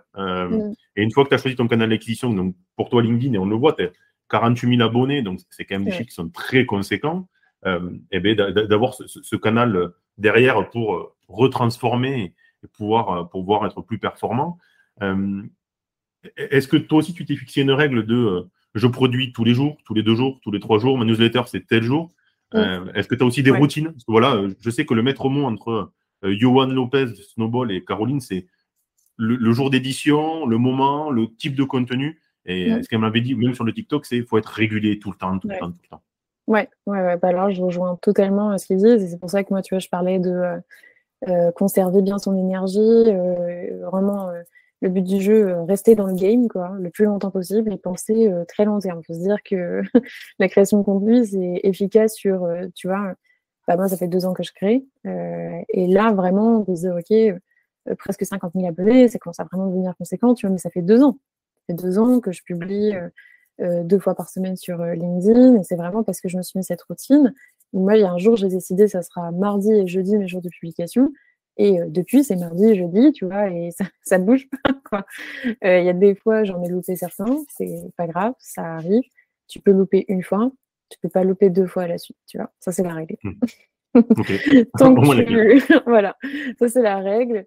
[0.95, 3.38] Et une fois que tu as choisi ton canal d'acquisition, donc pour toi, LinkedIn, et
[3.38, 3.89] on le voit, tu as
[4.30, 7.28] 48 000 abonnés, donc c'est quand même des chiffres qui sont très conséquents.
[7.65, 7.69] et
[8.12, 14.58] eh ben, d'avoir ce, canal derrière pour retransformer et pouvoir, euh, pouvoir être plus performant.
[15.02, 15.43] Euh,
[16.36, 18.41] est-ce que toi aussi, tu t'es fixé une règle de euh,
[18.73, 21.43] je produis tous les jours, tous les deux jours, tous les trois jours, ma newsletter,
[21.47, 22.12] c'est tel jour?
[22.54, 22.91] Mm.
[22.93, 23.93] Est-ce que tu as aussi des routines?
[24.08, 25.91] Voilà, je sais que le maître mot entre
[26.23, 28.47] Johan Lopez, Snowball et Caroline, c'est
[29.17, 32.19] le, jour d'édition, le moment, le type de contenu.
[32.45, 35.12] Et ce qu'elle m'avait dit, même sur le TikTok, c'est qu'il faut être régulier tout
[35.12, 36.01] le temps, tout le temps, tout le temps.
[36.47, 37.17] Ouais, ouais, ouais.
[37.17, 39.03] Bah alors je rejoins totalement euh, ce qu'ils disent.
[39.03, 40.58] Et c'est pour ça que moi, tu vois, je parlais de euh,
[41.27, 43.03] euh, conserver bien son énergie,
[43.91, 44.32] vraiment
[44.82, 48.32] le but du jeu, rester dans le game, quoi, le plus longtemps possible et penser
[48.47, 49.01] très long terme.
[49.01, 49.82] Il faut se dire que
[50.39, 53.15] la création de contenu, c'est efficace sur, tu vois,
[53.67, 54.86] bah, moi, ça fait deux ans que je crée.
[55.06, 57.13] et là, vraiment, on dit, OK,
[57.99, 60.82] presque 50 000 abonnés, ça commence à vraiment devenir conséquent, tu vois, mais ça fait
[60.82, 61.17] deux ans.
[61.56, 62.93] Ça fait deux ans que je publie
[63.60, 65.60] euh, deux fois par semaine sur euh, LinkedIn.
[65.60, 67.34] Et c'est vraiment parce que je me suis mis cette routine.
[67.73, 70.41] Moi, il y a un jour, j'ai décidé, ça sera mardi et jeudi, mes jours
[70.41, 71.12] de publication.
[71.58, 73.71] Et euh, depuis, c'est mardi et jeudi, tu vois, et
[74.03, 74.47] ça ne bouge
[74.91, 75.06] pas.
[75.63, 79.03] Il y a des fois, j'en ai loupé certains, c'est pas grave, ça arrive.
[79.47, 80.51] Tu peux louper une fois,
[80.89, 82.52] tu peux pas louper deux fois à la suite, tu vois.
[82.60, 83.15] Ça, c'est la règle.
[83.23, 83.34] Hmm.
[85.86, 86.15] voilà,
[86.60, 87.45] ça, c'est la règle.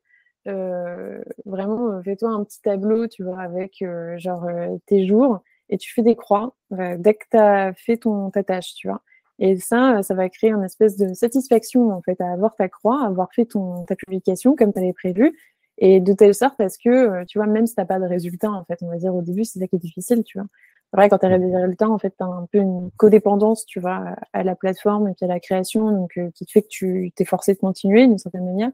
[1.45, 3.85] vraiment, fais-toi un petit tableau, tu vois, avec
[4.19, 4.49] genre
[4.87, 8.43] tes jours et tu fais des croix euh, dès que tu as fait ton, ta
[8.43, 9.03] tâche, tu vois.
[9.39, 13.03] Et ça, ça va créer une espèce de satisfaction, en fait, à avoir ta croix,
[13.03, 15.33] à avoir fait ton, ta publication comme tu avais prévu.
[15.79, 18.05] Et de telle sorte parce que, euh, tu vois, même si tu n'as pas de
[18.05, 20.47] résultat, en fait, on va dire au début, c'est ça qui est difficile, tu vois.
[20.93, 23.79] C'est vrai, quand tu des résultats, en fait, tu as un peu une codépendance, tu
[23.79, 26.69] vois, à la plateforme et puis à la création, donc euh, qui te fait que
[26.69, 28.71] tu t'es forcé de continuer d'une certaine manière.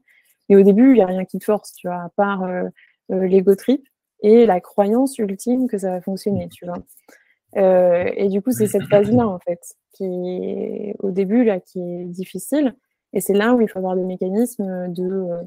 [0.49, 2.49] Mais au début, il n'y a rien qui te force, tu vois, à part
[3.09, 3.87] l'ego trip
[4.21, 6.79] et la croyance ultime que ça va fonctionner, tu vois.
[7.57, 9.61] Euh, et du coup, c'est cette phase-là, en fait,
[9.93, 12.75] qui est au début, là, qui est difficile.
[13.13, 15.43] Et c'est là où il faut avoir des mécanismes de euh,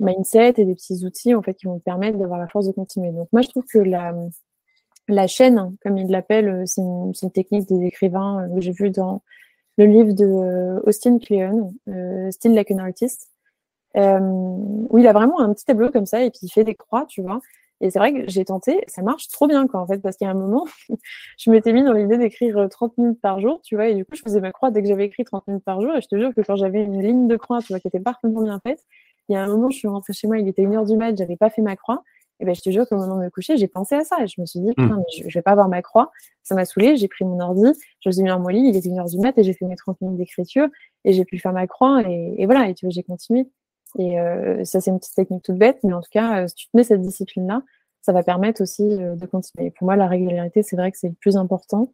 [0.00, 2.72] mindset et des petits outils, en fait, qui vont te permettre d'avoir la force de
[2.72, 3.10] continuer.
[3.12, 4.14] Donc, moi, je trouve que la,
[5.08, 8.90] la chaîne, comme ils l'appellent, c'est une, une, technique des écrivains euh, que j'ai vu
[8.90, 9.22] dans
[9.78, 11.74] le livre de Austin Kleon,
[12.30, 13.28] Still Like an Artist,
[13.94, 17.04] où il a vraiment un petit tableau comme ça et puis il fait des croix,
[17.06, 17.40] tu vois.
[17.80, 20.30] Et c'est vrai que j'ai tenté, ça marche trop bien, quoi, en fait, parce a
[20.30, 20.64] un moment,
[21.38, 24.04] je m'étais mis dans l'idée d'écrire 30 euh, minutes par jour, tu vois, et du
[24.04, 26.08] coup, je faisais ma croix dès que j'avais écrit 30 minutes par jour, et je
[26.08, 28.60] te jure que quand j'avais une ligne de croix, tu vois, qui était parfaitement bien
[28.60, 28.82] faite,
[29.28, 31.16] il y a un moment, je suis rentrée chez moi, il était 1h du mat,
[31.18, 32.02] j'avais pas fait ma croix,
[32.40, 34.26] et ben, je te jure qu'au moment de me coucher, j'ai pensé à ça, et
[34.26, 34.96] je me suis dit, putain, mmh.
[34.98, 36.10] mais je, vais pas avoir ma croix,
[36.42, 37.62] ça m'a saoulé, j'ai pris mon ordi,
[38.00, 39.64] je me suis mis dans mon lit, il était 1h du mat, et j'ai fait
[39.64, 40.68] mes 30 minutes d'écriture,
[41.04, 43.48] et j'ai pu faire ma croix, et, et voilà, et tu vois, j'ai continué.
[43.98, 46.54] Et euh, ça, c'est une petite technique toute bête, mais en tout cas, euh, si
[46.54, 47.62] tu te mets cette discipline-là,
[48.02, 49.70] ça va permettre aussi euh, de continuer.
[49.70, 51.90] Pour moi, la régularité, c'est vrai que c'est le plus important.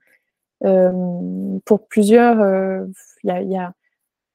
[1.65, 2.87] Pour plusieurs,
[3.25, 3.73] il y, a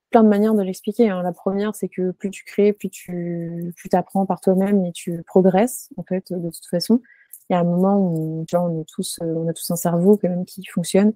[0.10, 1.10] plein de manières de l'expliquer.
[1.10, 1.22] Hein.
[1.24, 5.24] La première, c'est que plus tu crées, plus tu plus apprends par toi-même et tu
[5.24, 7.02] progresses, en fait, de toute façon.
[7.50, 10.17] Il y a un moment où, tu on est tous, on a tous un cerveau
[10.17, 11.13] quand même qui fonctionne,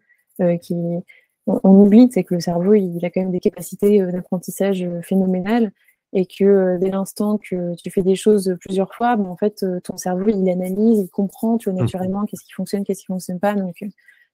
[0.62, 0.76] qui,
[1.46, 5.74] on, oublie, c'est que le cerveau, il, a quand même des capacités d'apprentissage phénoménales
[6.14, 9.64] et que euh, dès l'instant que tu fais des choses plusieurs fois, ben, en fait,
[9.64, 11.84] euh, ton cerveau, il analyse, il comprend, tu vois, mmh.
[11.84, 13.88] naturellement, qu'est-ce qui fonctionne, qu'est-ce qui fonctionne pas, donc euh,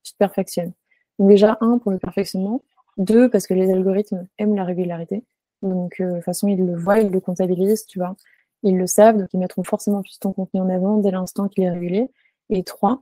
[0.04, 0.74] tu te perfectionnes.
[1.20, 2.62] Donc déjà, un, pour le perfectionnement.
[2.98, 5.24] Deux, parce que les algorithmes aiment la régularité.
[5.62, 8.16] Donc, de toute façon, ils le voient, ils le comptabilisent, tu vois.
[8.64, 11.64] Ils le savent, donc ils mettront forcément plus ton contenu en avant dès l'instant qu'il
[11.64, 12.10] est régulé.
[12.50, 13.02] Et trois,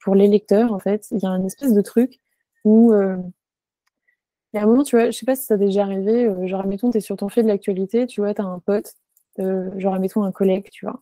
[0.00, 2.20] pour les lecteurs, en fait, il y a un espèce de truc
[2.64, 2.92] où
[4.52, 6.24] il y a un moment, tu vois, je sais pas si ça t'est déjà arrivé,
[6.24, 8.58] euh, genre, admettons, tu es sur ton fil de l'actualité, tu vois, tu as un
[8.58, 8.94] pote,
[9.40, 11.00] euh, genre, admettons, un collègue, tu vois,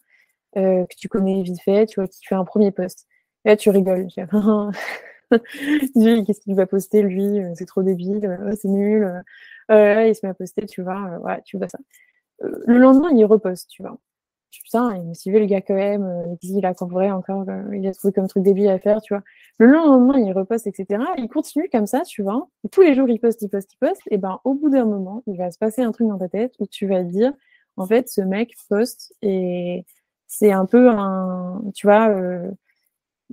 [0.57, 3.07] euh, que tu connais vite fait, tu vois, qui fait un premier post.
[3.45, 4.09] Et là, tu rigoles.
[4.09, 4.29] Tu dis,
[5.95, 7.41] qu'est-ce qu'il va poster, lui?
[7.55, 9.23] C'est trop débile, c'est nul.
[9.71, 11.79] il se met à poster, tu vois, tu vois ça.
[12.41, 13.99] le lendemain, il reposte, tu vois
[14.63, 17.87] putain, il me suivait le gars quand même, euh, il a vrai encore, euh, il
[17.87, 19.23] a trouvé comme truc débile à faire, tu vois.
[19.59, 21.03] Le lendemain, il reposte, etc.
[21.19, 22.49] Il continue comme ça, tu vois.
[22.73, 24.03] tous les jours, il poste, il poste, il poste.
[24.11, 26.55] Et ben, au bout d'un moment, il va se passer un truc dans ta tête
[26.59, 27.33] où tu vas dire,
[27.77, 29.85] en fait, ce mec poste et
[30.27, 32.51] c'est un peu un, tu vois, euh,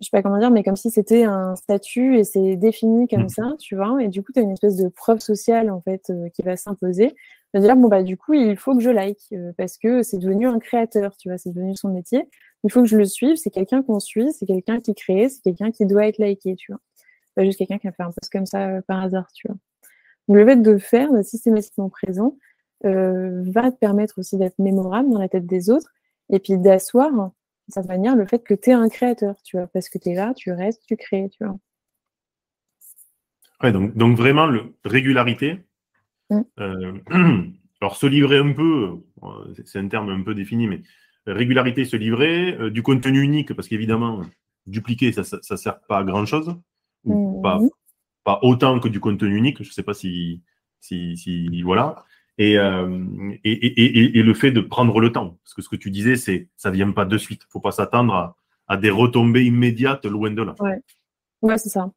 [0.01, 3.25] je sais pas comment dire, mais comme si c'était un statut et c'est défini comme
[3.25, 3.29] mmh.
[3.29, 4.01] ça, tu vois.
[4.01, 6.57] Et du coup, tu as une espèce de preuve sociale, en fait, euh, qui va
[6.57, 7.13] s'imposer.
[7.53, 10.17] De dire, bon, bah, du coup, il faut que je like euh, parce que c'est
[10.17, 12.27] devenu un créateur, tu vois, c'est devenu son métier.
[12.63, 13.35] Il faut que je le suive.
[13.35, 16.71] C'est quelqu'un qu'on suit, c'est quelqu'un qui crée, c'est quelqu'un qui doit être liké, tu
[16.71, 16.81] vois.
[17.35, 19.57] Pas juste quelqu'un qui a fait un post comme ça euh, par hasard, tu vois.
[20.27, 22.37] Donc, le fait de faire, de systématiquement présent,
[22.83, 25.91] va te permettre aussi d'être mémorable dans la tête des autres
[26.31, 27.31] et puis d'asseoir
[27.71, 30.15] cette manière le fait que tu es un créateur, tu vois, parce que tu es
[30.15, 31.57] là, tu restes, tu crées, tu vois.
[33.63, 35.59] Ouais, donc, donc vraiment, le, régularité.
[36.29, 36.41] Mm.
[36.59, 36.93] Euh,
[37.81, 40.81] alors, se livrer un peu, euh, c'est un terme un peu défini, mais
[41.27, 44.21] régularité, se livrer, euh, du contenu unique, parce qu'évidemment,
[44.65, 46.55] dupliquer, ça ne sert pas à grand-chose,
[47.03, 47.41] ou mm.
[47.41, 47.59] pas
[48.23, 49.63] pas autant que du contenu unique.
[49.63, 50.41] Je ne sais pas si,
[50.79, 52.05] si, si voilà.
[52.39, 55.37] Euh, et, et, et, le fait de prendre le temps.
[55.43, 57.41] Parce que ce que tu disais, c'est ça vient pas de suite.
[57.47, 58.35] Il faut pas s'attendre
[58.67, 60.55] à, des retombées immédiates loin de là.
[60.59, 60.81] Ouais,
[61.41, 61.91] ouais c'est ça.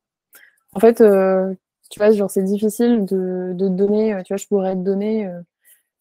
[0.74, 1.54] En fait, euh,
[1.90, 5.40] tu vois, genre, c'est difficile de, de, donner, tu vois, je pourrais te donner euh,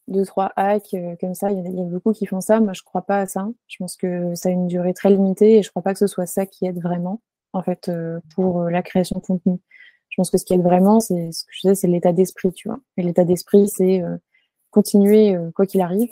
[0.08, 1.52] deux, trois hacks comme ça.
[1.52, 2.60] Il y, a, beaucoup qui font ça.
[2.60, 3.48] Moi, je crois pas à ça.
[3.68, 6.08] Je pense que ça a une durée très limitée et je crois pas que ce
[6.08, 7.22] soit ça qui aide vraiment,
[7.54, 7.90] en fait,
[8.36, 9.60] pour la création de contenu.
[10.14, 12.54] Je pense que ce qui aide vraiment, c'est ce que je disais, c'est l'état d'esprit,
[12.54, 12.80] tu vois.
[12.98, 14.04] Et l'état d'esprit, c'est
[14.74, 16.10] continuer euh, quoi qu'il arrive,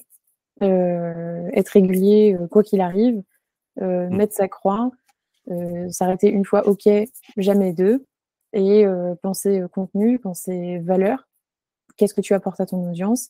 [0.63, 3.21] euh, être régulier euh, quoi qu'il arrive,
[3.81, 4.15] mm.
[4.15, 4.91] mettre sa croix,
[5.89, 6.87] s'arrêter une fois, ok,
[7.37, 8.05] jamais deux,
[8.53, 8.85] et
[9.23, 11.27] penser contenu, penser valeur,
[11.97, 13.29] qu'est-ce que tu apportes à ton audience,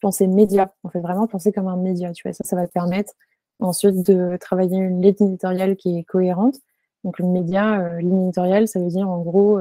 [0.00, 2.72] penser média, en fait vraiment penser comme un média, tu vois, ça, ça va te
[2.72, 3.14] permettre
[3.58, 6.56] ensuite de travailler une ligne éditoriale qui est cohérente.
[7.02, 9.58] Donc le média, ligne éditoriale, ça veut dire en gros,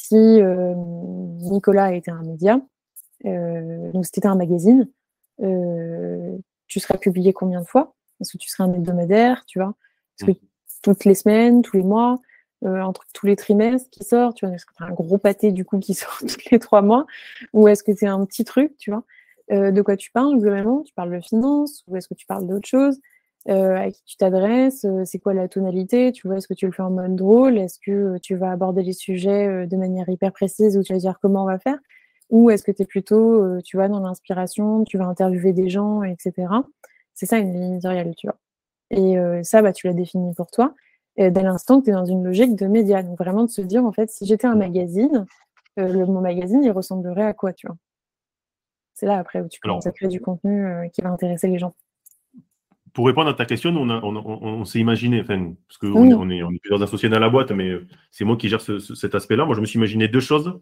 [0.00, 0.40] si
[1.50, 2.60] Nicolas était un média,
[3.26, 4.88] euh, donc, c'était un magazine,
[5.42, 7.94] euh, tu serais publié combien de fois?
[8.20, 9.74] Est-ce que tu serais un hebdomadaire, tu vois?
[10.18, 10.46] Est-ce que mmh.
[10.82, 12.20] toutes les semaines, tous les mois,
[12.64, 15.18] euh, entre tous les trimestres qui sortent, tu vois Est-ce que tu as un gros
[15.18, 17.06] pâté du coup qui sort tous les trois mois?
[17.52, 19.04] Ou est-ce que c'est un petit truc, tu vois?
[19.50, 22.68] De quoi tu parles globalement Tu parles de finance ou est-ce que tu parles d'autre
[22.68, 23.00] chose?
[23.46, 26.82] À qui tu t'adresses, c'est quoi la tonalité, tu vois, est-ce que tu le fais
[26.82, 30.82] en mode drôle, est-ce que tu vas aborder les sujets de manière hyper précise ou
[30.82, 31.78] tu vas dire comment on va faire,
[32.30, 35.68] ou est-ce que tu es plutôt, euh, tu vois, dans l'inspiration, tu vas interviewer des
[35.68, 36.48] gens, etc.
[37.14, 38.36] C'est ça une ligne éditoriale, tu vois.
[38.90, 40.74] Et euh, ça, bah, tu l'as défini pour toi.
[41.16, 43.02] Et dès l'instant que tu es dans une logique de média.
[43.02, 45.26] Donc vraiment de se dire, en fait, si j'étais un magazine,
[45.78, 47.76] euh, le, mon magazine, il ressemblerait à quoi, tu vois?
[48.94, 51.72] C'est là après où tu commences à créer du contenu qui va intéresser les gens.
[52.92, 56.50] Pour répondre à ta question, on, on, s'est imaginé, enfin, parce qu'on on est, on
[56.50, 57.72] est, plusieurs associés dans la boîte, mais
[58.10, 59.44] c'est moi qui gère cet aspect-là.
[59.44, 60.58] Moi, je me suis imaginé deux choses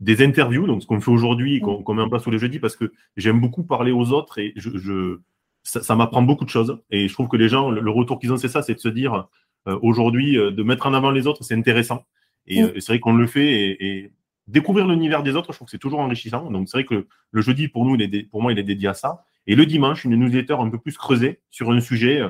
[0.00, 2.74] des interviews, donc ce qu'on fait aujourd'hui, qu'on met en place tous les jeudis, parce
[2.74, 5.18] que j'aime beaucoup parler aux autres et je,
[5.62, 6.80] ça, m'apprend beaucoup de choses.
[6.90, 8.88] Et je trouve que les gens, le, retour qu'ils ont, c'est ça, c'est de se
[8.88, 9.28] dire
[9.68, 12.06] euh, aujourd'hui, euh, de mettre en avant les autres, c'est intéressant.
[12.46, 14.12] Et, euh, c'est vrai qu'on le fait et,
[14.48, 16.50] découvrir l'univers des autres, je trouve que c'est toujours enrichissant.
[16.50, 18.88] Donc c'est vrai que le jeudi, pour nous, il est pour moi, il est dédié
[18.88, 19.24] à ça.
[19.46, 22.22] Et le dimanche, une newsletter un peu plus creusée sur un sujet,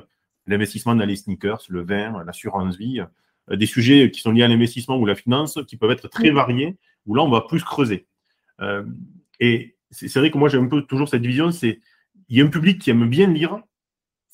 [0.47, 3.03] l'investissement dans les sneakers, le vin, l'assurance vie,
[3.51, 6.79] des sujets qui sont liés à l'investissement ou la finance, qui peuvent être très variés
[7.07, 8.07] où là, on va plus creuser.
[8.61, 8.85] Euh,
[9.39, 11.81] et c'est vrai que moi, j'ai un peu toujours cette vision, c'est
[12.29, 13.61] il y a un public qui aime bien lire,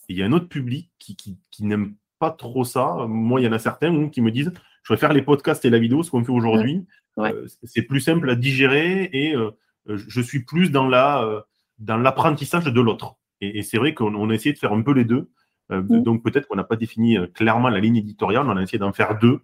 [0.09, 3.07] et il y a un autre public qui, qui, n'aime pas trop ça.
[3.09, 5.79] Moi, il y en a certains qui me disent, je préfère les podcasts et la
[5.79, 6.87] vidéo, ce qu'on fait aujourd'hui.
[7.19, 9.51] Euh, c'est plus simple à digérer et euh,
[9.87, 11.45] je suis plus dans la
[11.79, 13.17] dans l'apprentissage de l'autre.
[13.41, 15.31] Et, c'est vrai qu'on a essayé de faire un peu les deux.
[15.69, 19.19] Donc peut-être qu'on n'a pas défini clairement la ligne éditoriale, on a essayé d'en faire
[19.19, 19.41] deux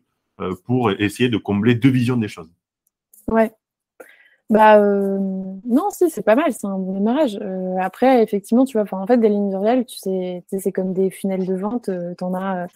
[0.65, 2.51] pour essayer de combler deux visions des choses.
[3.29, 3.53] Ouais.
[4.53, 5.19] Bah euh,
[5.65, 7.39] non, si, c'est pas mal, c'est un bon démarrage.
[7.41, 11.11] Euh, après, effectivement, tu vois, en fait, des lignes éditoriales, tu sais, c'est comme des
[11.11, 11.89] funnels de vente.
[11.89, 12.67] Euh, t'en as,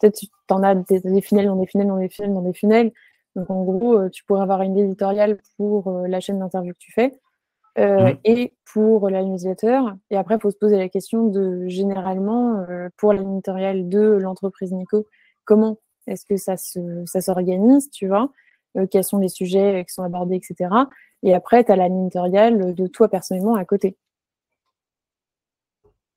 [0.00, 2.92] peut-être, t'en as des, des funnels dans des funnels dans des funnels dans des funnels.
[3.36, 7.12] Donc, en gros, tu pourrais avoir une éditoriale pour la chaîne d'interview que tu fais
[7.76, 8.16] mmh.
[8.24, 9.80] et pour la newsletter.
[10.10, 12.64] Et après, il faut se poser la question de, généralement,
[12.96, 15.06] pour la éditoriale de l'entreprise Nico,
[15.44, 18.30] comment est-ce que ça ça s'organise, tu vois?
[18.76, 20.70] Euh, quels sont les sujets qui sont abordés, etc.
[21.22, 23.96] Et après, tu as la de toi personnellement à côté.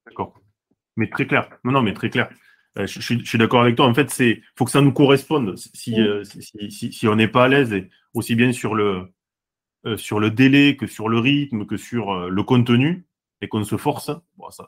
[0.05, 0.39] D'accord.
[0.95, 1.49] Mais très clair.
[1.63, 2.29] Non, non, mais très clair.
[2.77, 3.87] Euh, je, suis d'accord avec toi.
[3.87, 5.55] En fait, c'est faut que ça nous corresponde.
[5.57, 7.73] Si, euh, si, on n'est pas à l'aise,
[8.13, 9.11] aussi bien sur le,
[9.97, 13.05] sur le délai que sur le rythme, que sur le contenu,
[13.41, 14.11] et qu'on se force,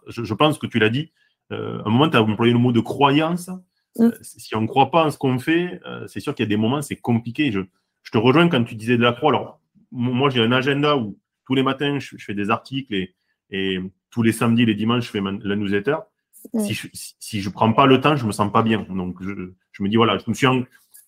[0.07, 1.11] je, pense que tu l'as dit,
[1.51, 3.49] à un moment, tu as employé le mot de croyance.
[3.97, 4.03] Mm.
[4.03, 6.47] Euh, si on ne croit pas en ce qu'on fait, euh, c'est sûr qu'il y
[6.47, 7.51] a des moments, c'est compliqué.
[7.51, 7.61] Je,
[8.11, 9.29] te rejoins quand tu disais de la croix.
[9.29, 9.59] Alors,
[9.91, 12.93] moi, j'ai un agenda où tous les matins, je, fais des articles
[13.49, 13.79] et,
[14.11, 15.97] tous les samedis, les dimanches, je fais la newsletter.
[16.53, 16.59] Mm.
[17.19, 18.85] Si je ne prends pas le temps, je ne me sens pas bien.
[18.89, 20.47] Donc, je, me dis, voilà, je me suis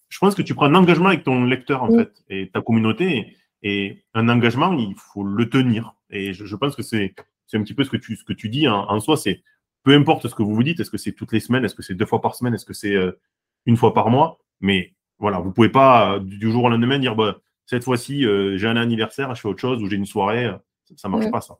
[0.10, 1.98] je pense que tu prends un engagement avec ton lecteur, en mm.
[1.98, 3.18] fait, et ta communauté.
[3.18, 5.96] Et, un engagement, il faut le tenir.
[6.10, 7.14] Et je, pense que c'est
[7.54, 9.18] un petit peu ce que tu, ce que tu dis en soi.
[9.18, 9.42] C'est
[9.88, 11.82] peu importe ce que vous vous dites, est-ce que c'est toutes les semaines, est-ce que
[11.82, 13.18] c'est deux fois par semaine, est-ce que c'est euh,
[13.66, 17.16] une fois par mois, mais voilà, vous pouvez pas euh, du jour au lendemain dire
[17.16, 20.52] bah, cette fois-ci euh, j'ai un anniversaire, je fais autre chose ou j'ai une soirée,
[20.98, 21.58] ça, ne marche pas ça.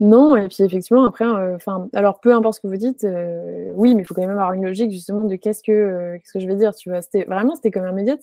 [0.00, 3.06] Non, et puis effectivement, après, enfin, alors peu importe ce que vous dites,
[3.74, 6.40] oui, mais il faut quand même avoir une logique justement de qu'est-ce que, qu'est-ce que
[6.40, 7.02] je vais dire, tu vois?
[7.02, 8.16] C'était vraiment, c'était comme un média,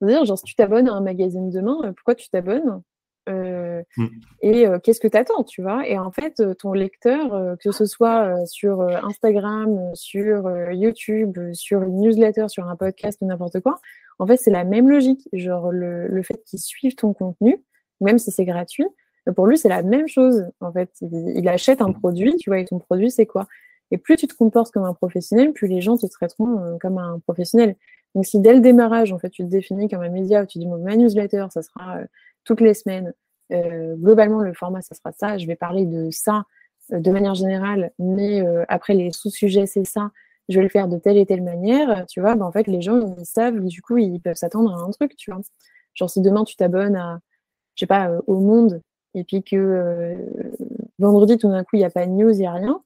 [0.00, 2.82] c'est dire, genre, si tu t'abonnes à un magazine demain, pourquoi tu t'abonnes
[3.28, 4.06] euh, mmh.
[4.40, 5.86] Et euh, qu'est-ce que tu attends, tu vois?
[5.86, 12.00] Et en fait, euh, ton lecteur, que ce soit sur Instagram, sur YouTube, sur une
[12.00, 13.80] newsletter, sur un podcast ou n'importe quoi,
[14.18, 15.28] En fait, c'est la même logique.
[15.32, 17.62] Genre, le, le fait qu'ils suivent ton contenu,
[18.00, 18.86] même si c'est gratuit,
[19.34, 20.46] pour lui, c'est la même chose.
[20.60, 23.46] En fait, il, achète un produit, tu vois, et ton produit, c'est quoi?
[23.90, 26.98] Et plus tu te comportes comme un professionnel, plus les gens te traiteront euh, comme
[26.98, 27.76] un professionnel.
[28.14, 30.66] Donc, si dès le démarrage, en fait, tu te définis comme un média, tu dis,
[30.66, 32.04] mon ma newsletter, ça sera euh,
[32.44, 33.12] toutes les semaines,
[33.52, 36.44] euh, globalement, le format, ça sera ça, je vais parler de ça
[36.90, 40.10] de manière générale, mais après, les sous-sujets, c'est ça,
[40.48, 42.82] je vais le faire de telle et telle manière, tu vois, ben, en fait, les
[42.82, 45.40] gens, ils savent, du coup, ils peuvent s'attendre à un truc, tu vois.
[45.94, 47.20] Genre, si demain, tu t'abonnes à,
[47.76, 48.82] je sais pas, au Monde,
[49.14, 50.14] et puis que euh,
[50.98, 52.82] vendredi, tout d'un coup, il n'y a pas de news, il n'y a rien.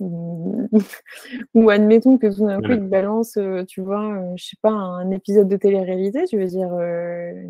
[1.54, 4.56] Ou admettons que tout d'un coup, il te balance, euh, tu vois, euh, je sais
[4.62, 6.70] pas, un épisode de télé-réalité, tu veux dire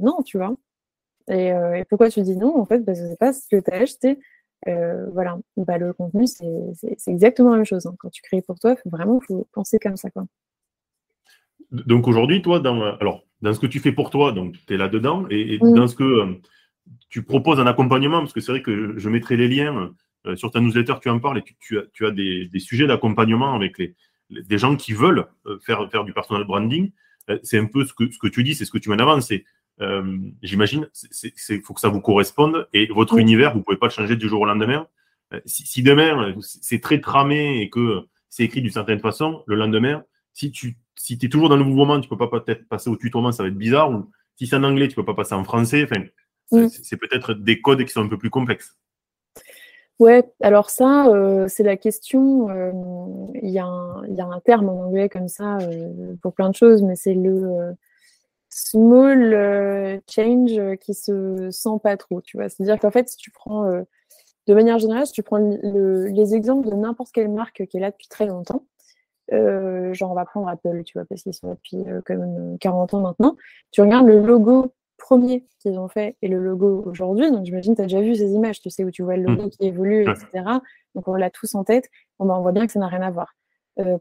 [0.00, 0.54] non, tu vois.
[1.30, 1.52] Et,
[1.88, 4.18] pourquoi tu dis non En fait, parce que c'est pas ce que tu as acheté.
[4.66, 7.86] voilà, bah, le contenu, c'est exactement la même chose.
[7.86, 7.94] Hein.
[7.98, 10.10] Quand tu crées pour toi, faut vraiment faut penser comme ça.
[10.10, 10.26] Quoi.
[11.70, 14.76] Donc aujourd'hui, toi, dans, alors, dans ce que tu fais pour toi, donc tu es
[14.76, 15.74] là-dedans, et, mmh.
[15.74, 16.40] dans ce que
[17.08, 19.94] tu proposes un accompagnement, parce que c'est vrai que je mettrai les liens
[20.26, 23.54] euh, sur ta newsletter, tu en parles et tu, as, tu as des, sujets d'accompagnement
[23.54, 23.94] avec les,
[24.30, 26.90] des gens qui veulent euh, faire, faire du personal branding.
[27.30, 28.96] Euh, c'est un peu ce que, ce que tu dis, c'est ce que tu mets
[28.96, 29.20] en avant.
[29.20, 29.44] C'est,
[30.42, 30.90] j'imagine,
[31.22, 34.28] il faut que ça vous corresponde et votre univers, vous pouvez pas le changer du
[34.28, 34.86] jour au lendemain.
[35.46, 40.04] Si, demain, c'est très tramé et que c'est écrit d'une certaine façon, le lendemain,
[40.34, 43.32] si tu si es toujours dans le mouvement, tu peux pas peut-être passer au tutoiement,
[43.32, 43.90] ça va être bizarre.
[43.90, 45.84] Ou si c'est en anglais, tu peux pas passer en français.
[45.84, 46.04] Enfin.
[46.68, 48.76] C'est peut-être des codes qui sont un peu plus complexes.
[50.00, 52.48] Ouais, alors ça, euh, c'est la question.
[52.48, 52.72] Euh,
[53.42, 56.96] il y, a un terme en anglais comme ça euh, pour plein de choses, mais
[56.96, 57.76] c'est le
[58.48, 62.22] small change qui se sent pas trop.
[62.22, 63.70] Tu vois, c'est-à-dire qu'en fait, si tu prends
[64.46, 67.90] de manière générale, si tu prends les exemples de n'importe quelle marque qui est là
[67.90, 68.64] depuis très longtemps,
[69.30, 72.94] genre on va prendre Apple, tu vois, parce qu'ils sont là depuis quand même 40
[72.94, 73.36] ans maintenant.
[73.70, 74.72] Tu regardes le logo
[75.10, 77.30] premier qu'ils ont fait et le logo aujourd'hui.
[77.32, 79.24] Donc j'imagine que tu as déjà vu ces images, tu sais où tu vois le
[79.24, 79.50] logo mmh.
[79.50, 80.44] qui évolue, etc.
[80.94, 81.90] Donc on l'a tous en tête.
[82.18, 83.34] Bon, ben, on voit bien que ça n'a rien à voir.
[83.80, 83.98] Euh,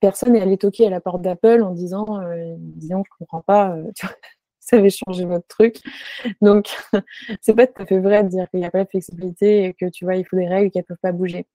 [0.00, 3.70] personne n'est allé toquer à la porte d'Apple en disant, euh, disons, je comprends pas,
[3.70, 4.14] euh, tu vois,
[4.60, 5.78] ça avait changé votre truc.
[6.42, 6.76] Donc
[7.40, 9.74] c'est pas tout à fait vrai de dire qu'il n'y a pas de flexibilité et
[9.74, 11.46] que tu vois, il faut des règles qui ne peuvent pas bouger.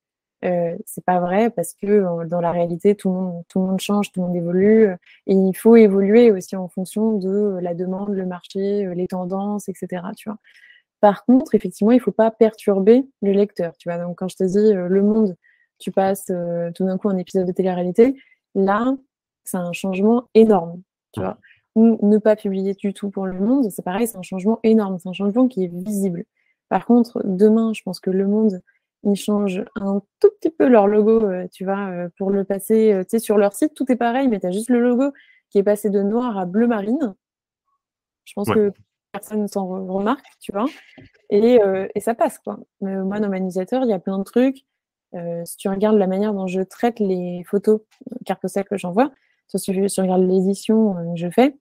[0.46, 3.80] Euh, c'est pas vrai parce que dans la réalité, tout le, monde, tout le monde
[3.80, 4.90] change, tout le monde évolue.
[5.26, 9.68] Et il faut évoluer aussi en fonction de la demande, le marché, euh, les tendances,
[9.70, 10.04] etc.
[10.16, 10.38] Tu vois.
[11.02, 13.76] Par contre, effectivement, il faut pas perturber le lecteur.
[13.78, 13.98] Tu vois.
[13.98, 15.36] Donc, quand je te dis euh, le monde,
[15.80, 16.32] tu passes
[16.76, 18.16] tout d'un coup un épisode de télé-réalité,
[18.56, 18.96] là,
[19.44, 20.82] c'est un changement énorme.
[21.14, 21.38] Tu vois.
[21.76, 24.98] Ou ne pas publier du tout pour le monde, c'est pareil, c'est un changement énorme.
[25.00, 26.26] C'est un changement qui est visible.
[26.70, 28.62] Par contre, demain, je pense que le monde
[29.08, 32.94] ils changent un tout petit peu leur logo, euh, tu vois, euh, pour le passer,
[32.94, 35.12] euh, tu sais, sur leur site, tout est pareil, mais tu as juste le logo
[35.50, 37.16] qui est passé de noir à bleu marine.
[38.26, 38.74] Je pense que
[39.14, 40.66] personne ne s'en remarque, tu vois.
[41.30, 41.60] Et,
[42.02, 42.60] ça passe, quoi.
[42.82, 44.66] moi, dans ma newsletter, il y a plein de trucs.
[45.46, 47.80] si tu regardes la manière dont je traite les photos
[48.26, 49.12] carte postale que j'envoie,
[49.48, 51.58] si tu regardes l'édition que je fais,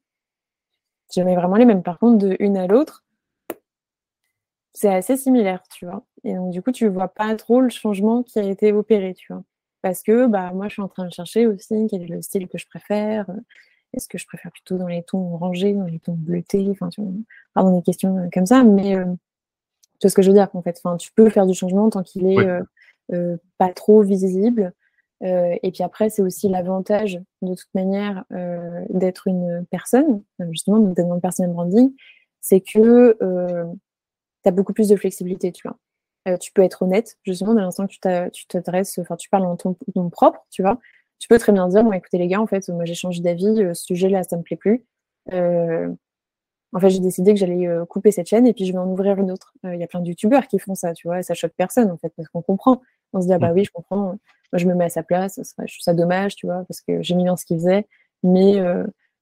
[1.15, 1.85] je mets vraiment les mêmes.
[1.85, 3.06] Par contre, de une à l'autre,
[4.77, 6.05] c'est assez similaire, tu vois.
[6.23, 9.33] Et donc, du coup, tu vois pas trop le changement qui a été opéré, tu
[9.33, 9.43] vois.
[9.81, 12.47] Parce que bah, moi, je suis en train de chercher aussi quel est le style
[12.47, 13.27] que je préfère.
[13.95, 17.01] Est-ce que je préfère plutôt dans les tons orangés, dans les tons bleutés Enfin, tu
[17.01, 17.11] vois,
[17.55, 18.65] pardon, des questions euh, comme ça.
[18.65, 20.79] Mais euh, tu vois ce que je veux dire, en fait.
[20.85, 22.47] Enfin, tu peux faire du changement tant qu'il est
[23.15, 24.75] euh, pas trop visible.
[25.23, 28.25] et puis après, c'est aussi l'avantage, de toute manière,
[28.91, 31.95] d'être une personne, justement, d'être dans le personal branding,
[32.43, 33.17] c'est que
[34.51, 35.79] tu beaucoup plus de flexibilité, tu vois.
[36.29, 39.57] Euh, tu peux être honnête, justement, dès l'instant que tu t'adresses, enfin, tu parles en
[39.57, 40.81] ton nom propre, tu vois.
[41.19, 43.63] Tu peux très bien dire, bon, écoutez, les gars, en fait, moi, j'ai changé d'avis,
[43.63, 44.85] euh, ce sujet-là, ça me plaît plus.
[45.33, 45.89] Euh,
[46.73, 49.19] en fait, j'ai décidé que j'allais couper cette chaîne et puis je vais en ouvrir
[49.19, 49.55] une autre.
[49.65, 51.91] Il y a plein de youtubeurs qui font ça, tu vois, et ça choque personne,
[51.91, 52.83] en fait, parce qu'on comprend.
[53.13, 54.17] On se dit, ah bah oui, je comprends, moi,
[54.53, 57.15] je me mets à sa place, je trouve ça dommage, tu vois, parce que j'ai
[57.15, 57.87] mis dans ce qu'il faisait,
[58.23, 58.61] mais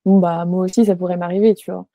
[0.05, 1.87] bon, bah, moi aussi, ça pourrait m'arriver, tu vois.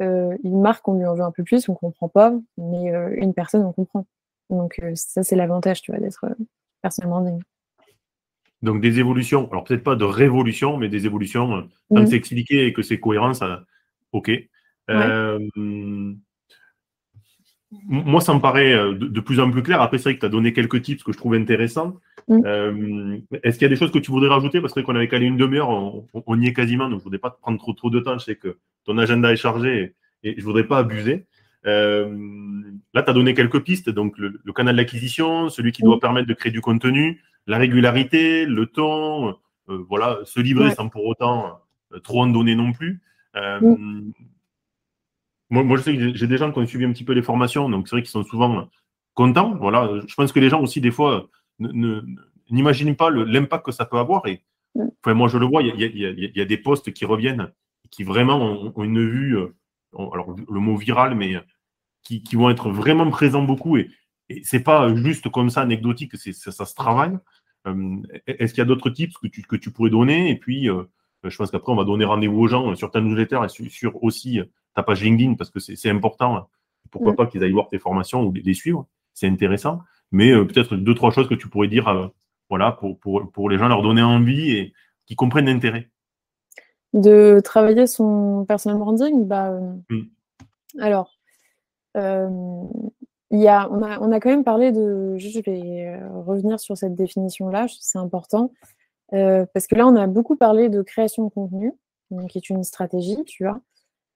[0.00, 3.14] Euh, une marque, on lui en veut un peu plus, on comprend pas, mais euh,
[3.16, 4.06] une personne, on comprend.
[4.48, 6.26] Donc euh, ça, c'est l'avantage, tu vois, d'être
[6.82, 7.42] personnellement branding.
[8.62, 12.66] Donc des évolutions, alors peut-être pas de révolution, mais des évolutions, tant que c'est expliqué
[12.66, 13.64] et que c'est cohérent, ça,
[14.12, 14.30] ok.
[17.86, 19.80] Moi, ça me paraît de, plus en plus clair.
[19.80, 21.96] Après, c'est vrai que tu as donné quelques tips que je trouve intéressants.
[22.28, 23.18] Mm.
[23.42, 24.60] Est-ce qu'il y a des choses que tu voudrais rajouter?
[24.60, 27.30] Parce qu'on avait calé une demi-heure, on, y est quasiment, donc je ne voudrais pas
[27.30, 28.18] te prendre trop, trop de temps.
[28.18, 29.94] Je sais que ton agenda est chargé
[30.24, 31.26] et, je ne voudrais pas abuser.
[31.66, 32.12] Euh,
[32.94, 33.90] là, tu as donné quelques pistes.
[33.90, 38.66] Donc, le, canal d'acquisition, celui qui doit permettre de créer du contenu, la régularité, le
[38.66, 41.60] temps, euh, voilà, se livrer sans pour autant
[41.92, 43.00] euh, trop en donner non plus.
[45.50, 47.68] Moi, je sais que j'ai des gens qui ont suivi un petit peu les formations,
[47.68, 48.68] donc c'est vrai qu'ils sont souvent
[49.14, 49.56] contents.
[49.56, 51.28] Voilà, je pense que les gens aussi, des fois,
[52.50, 54.26] n'imaginent pas l'impact que ça peut avoir.
[54.26, 54.42] Et
[54.76, 57.52] enfin, moi, je le vois, il y, a, des postes qui reviennent,
[57.90, 59.48] qui vraiment ont, une vue, euh,
[59.92, 61.34] alors le mot viral, mais
[62.02, 63.76] qui, vont être vraiment présents beaucoup.
[63.76, 63.90] Et,
[64.28, 67.18] et c'est pas juste comme ça anecdotique, ça, ça se travaille.
[67.66, 67.96] Euh,
[68.26, 70.30] est-ce qu'il y a d'autres tips que tu, que tu pourrais donner?
[70.30, 70.84] Et puis, euh,
[71.24, 74.40] je pense qu'après, on va donner rendez-vous aux gens sur ta newsletter et sur aussi
[74.74, 76.48] ta page LinkedIn parce que c'est important.
[76.90, 79.80] Pourquoi pas qu'ils aillent voir tes formations ou les, suivre C'est intéressant.
[80.12, 82.08] Mais euh, peut-être deux, trois choses que tu pourrais dire euh,
[82.48, 84.72] voilà, pour, pour, pour, les gens, leur donner envie et
[85.06, 85.88] qu'ils comprennent l'intérêt.
[86.92, 90.08] De travailler son personal branding bah, euh, mm.
[90.80, 91.16] Alors,
[91.94, 95.16] il y a, on, a, on a quand même parlé de.
[95.16, 98.52] Je vais revenir sur cette définition-là, c'est important.
[99.10, 101.72] parce que là, on a beaucoup parlé de création de contenu,
[102.28, 103.60] qui est une stratégie, tu vois.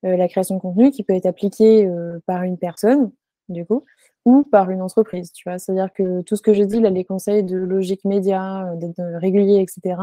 [0.04, 3.10] Euh, la création de contenu qui peut être appliquée euh, par une personne,
[3.48, 3.84] du coup,
[4.26, 5.58] ou par une entreprise, tu vois.
[5.58, 9.02] C'est-à-dire que tout ce que j'ai dit, là, les conseils de logique média, euh, d'être
[9.18, 9.96] régulier, etc.,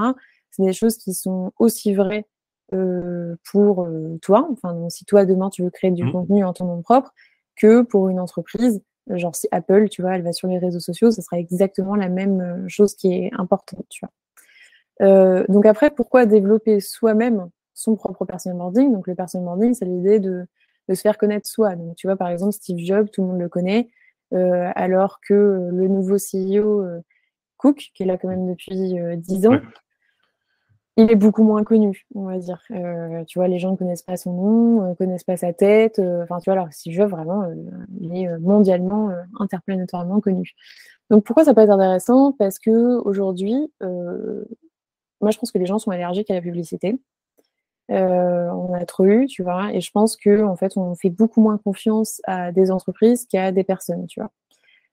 [0.49, 2.26] c'est des choses qui sont aussi vraies
[3.52, 3.86] pour
[4.22, 4.47] toi.
[4.49, 6.12] Enfin, si toi, demain, tu veux créer du mmh.
[6.14, 7.14] contenu en ton nom propre,
[7.58, 8.82] que pour une entreprise.
[9.10, 12.08] Genre, si Apple, tu vois, elle va sur les réseaux sociaux, ce sera exactement la
[12.08, 15.43] même chose qui est importante, tu vois.
[15.49, 17.49] donc après, pourquoi développer soi-même?
[17.82, 18.92] Son propre personal branding.
[18.92, 20.46] Donc, le personal branding, c'est l'idée de,
[20.90, 21.76] se faire connaître soi.
[21.76, 23.90] Donc, tu vois, par exemple, Steve Jobs, tout le monde le connaît,
[24.34, 27.00] euh, alors que le nouveau CEO euh,
[27.58, 29.60] Cook, qui est là quand même depuis euh, dix ans,
[30.98, 32.62] il est beaucoup moins connu, on va dire.
[33.26, 36.00] tu vois, les gens ne connaissent pas son nom, ne connaissent pas sa tête.
[36.00, 37.46] Enfin, tu vois, alors Steve Jobs, vraiment,
[38.02, 39.10] il est mondialement,
[39.40, 40.52] interplanétairement connu.
[41.10, 42.34] Donc, pourquoi ça peut être intéressant?
[42.34, 43.72] Parce que aujourd'hui,
[45.22, 47.00] moi, je pense que les gens sont allergiques à la publicité.
[47.92, 49.74] Euh, on a trop eu, tu vois.
[49.74, 53.52] Et je pense que en fait, on fait beaucoup moins confiance à des entreprises qu'à
[53.52, 54.32] des personnes, tu vois.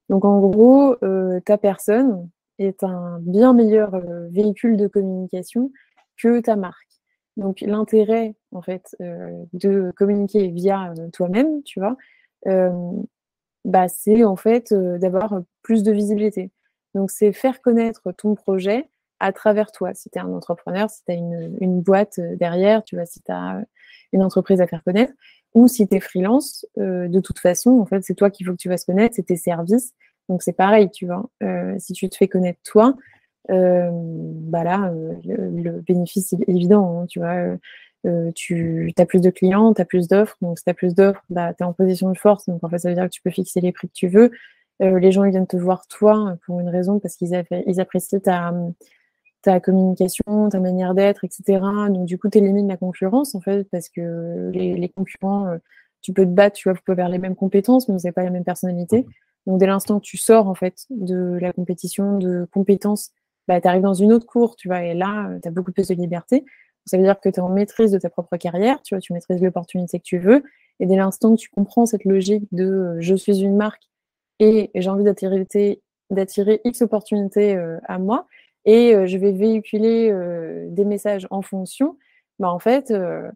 [0.08, 2.28] Donc en gros, euh, ta personne
[2.58, 5.70] est un bien meilleur euh, véhicule de communication
[6.16, 6.88] que ta marque.
[7.36, 11.96] Donc l'intérêt en fait de communiquer via toi-même, tu vois,
[13.64, 16.50] bah, c'est en fait d'avoir plus de visibilité.
[16.96, 18.88] Donc c'est faire connaître ton projet
[19.20, 19.94] à travers toi.
[19.94, 23.20] Si tu es un entrepreneur, si tu as une, boîte euh, derrière, tu vois, si
[23.22, 23.62] tu as euh,
[24.12, 25.12] une entreprise à faire connaître,
[25.54, 28.52] ou si tu es freelance, euh, de toute façon, en fait, c'est toi qu'il faut
[28.52, 29.94] que tu vas se connaître, c'est tes services.
[30.28, 31.30] Donc c'est pareil, tu vois.
[31.78, 32.94] si tu te fais connaître toi,
[33.48, 34.92] bah là,
[35.24, 37.56] le, bénéfice est évident, hein, tu vois.
[38.34, 40.36] tu as plus de clients, tu as plus d'offres.
[40.42, 42.44] Donc, si tu as plus d'offres, bah, tu es en position de force.
[42.46, 44.30] Donc, en fait, ça veut dire que tu peux fixer les prix que tu veux.
[44.80, 48.52] les gens, ils viennent te voir toi pour une raison, parce qu'ils ils apprécient ta,
[49.42, 51.60] ta communication, ta manière d'être, etc.
[51.90, 55.58] Donc, du coup, tu élimines la concurrence, en fait, parce que les, concurrents, euh,
[56.02, 58.12] tu peux te battre, tu vois, vous pouvez avoir les mêmes compétences, mais vous n'avez
[58.12, 59.06] pas la même personnalité.
[59.46, 63.12] Donc, dès l'instant que tu sors, en fait, de la compétition de compétences,
[63.46, 65.72] bah, tu arrives dans une autre cour, tu vois, et là, euh, tu as beaucoup
[65.72, 66.44] plus de liberté.
[66.86, 69.12] Ça veut dire que tu es en maîtrise de ta propre carrière, tu vois, tu
[69.12, 70.42] maîtrises l'opportunité que tu veux.
[70.80, 73.82] Et dès l'instant que tu comprends cette logique de euh, je suis une marque
[74.40, 77.56] et j'ai envie d'attirer X opportunités
[77.88, 78.28] à moi,
[78.68, 81.96] et euh, je vais véhiculer euh, des messages en fonction,
[82.38, 83.26] bah, en fait, euh,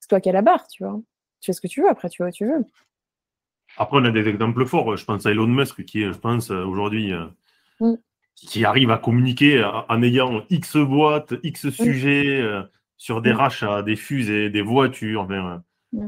[0.00, 1.00] c'est toi qui as la barre, tu vois.
[1.40, 2.64] Tu fais ce que tu veux, après tu vois où tu veux.
[3.76, 4.96] Après, on a des exemples forts.
[4.96, 7.12] Je pense à Elon Musk, qui est, je pense, aujourd'hui,
[7.78, 7.94] mm.
[8.34, 11.70] qui arrive à communiquer en ayant X boîtes, X mm.
[11.70, 12.42] sujets
[12.96, 13.36] sur des mm.
[13.36, 15.28] rachats, des fusées, des voitures.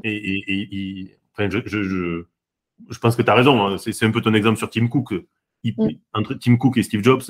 [0.02, 2.26] et, je,
[2.90, 3.64] je, pense que tu as raison.
[3.64, 3.78] Hein.
[3.78, 5.14] C'est un peu ton exemple sur Tim Cook.
[6.14, 7.22] entre Tim Cook et Steve Jobs,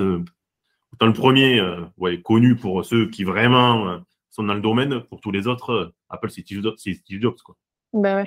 [0.93, 3.99] Autant le premier, euh, ouais, connu pour ceux qui vraiment euh,
[4.31, 7.41] sont dans le domaine, pour tous les autres, euh, Apple, c'est Steve, Jobs.
[7.45, 7.57] Quoi.
[7.93, 8.27] Ben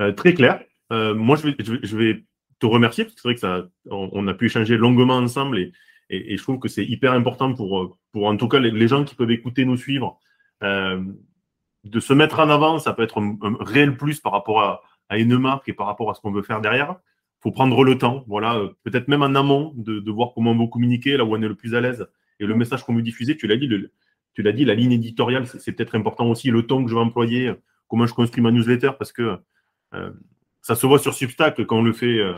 [0.00, 0.14] ouais.
[0.14, 0.62] très clair.
[0.90, 2.24] moi, je vais, je vais,
[2.60, 5.72] te remercier parce que c'est vrai que ça, on, a pu échanger longuement ensemble et,
[6.10, 9.14] et, je trouve que c'est hyper important pour, pour en tout cas les, gens qui
[9.14, 10.18] peuvent écouter, nous suivre,
[10.60, 12.80] de se mettre en avant.
[12.80, 16.10] Ça peut être un, réel plus par rapport à, à, une marque et par rapport
[16.10, 16.96] à ce qu'on veut faire derrière
[17.40, 20.66] faut prendre le temps, voilà, euh, peut-être même en amont, de, voir comment on veut
[20.66, 22.06] communiquer, là où on est le plus à l'aise.
[22.40, 23.68] Et le message qu'on veut diffuser, tu l'as dit,
[24.34, 27.00] tu l'as dit, la ligne éditoriale, c'est peut-être important aussi, le ton que je vais
[27.00, 27.52] employer,
[27.86, 29.38] comment je construis ma newsletter, parce que
[29.94, 30.10] euh,
[30.62, 32.18] ça se voit sur Substack quand on le fait.
[32.18, 32.34] Euh,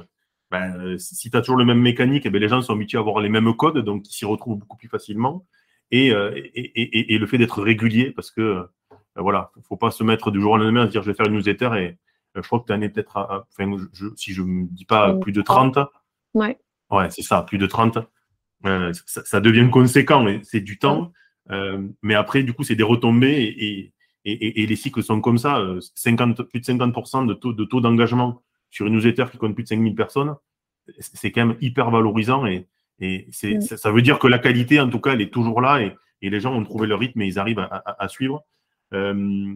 [0.51, 3.01] ben, si tu as toujours le même mécanique, eh ben, les gens sont habitués à
[3.01, 5.46] avoir les mêmes codes, donc ils s'y retrouvent beaucoup plus facilement.
[5.92, 8.64] Et, et, le fait d'être régulier, parce que
[9.16, 11.11] voilà, il ne faut pas se mettre du jour au lendemain à se dire je
[11.11, 11.98] vais faire une newsletter et,
[12.35, 13.76] je crois que tu en es peut-être à, enfin,
[14.16, 15.78] si je ne me dis pas plus de 30.
[16.35, 16.59] Ouais.
[16.91, 17.99] Ouais, c'est ça, plus de 30.
[19.07, 21.12] ça, devient conséquent, mais c'est du temps.
[22.03, 23.93] mais après, du coup, c'est des retombées et,
[24.24, 25.64] et, les cycles sont comme ça.
[25.95, 29.64] 50, plus de 50% de taux, de taux d'engagement sur une newsletter qui compte plus
[29.64, 30.37] de 5000 personnes,
[30.99, 32.66] c'est quand même hyper valorisant et,
[33.01, 33.61] et mm.
[33.61, 36.41] ça, veut dire que la qualité, en tout cas, elle est toujours là et, les
[36.41, 38.45] gens ont trouvé leur rythme et ils arrivent à, suivre.
[38.93, 39.55] Euh,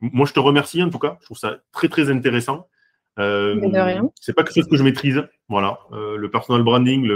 [0.00, 1.16] moi, je te remercie en tout cas.
[1.20, 2.68] Je trouve ça très, très intéressant.
[3.18, 3.60] Euh,
[4.20, 5.22] c'est pas quelque chose que je maîtrise.
[5.48, 7.08] Voilà, euh, le personal branding,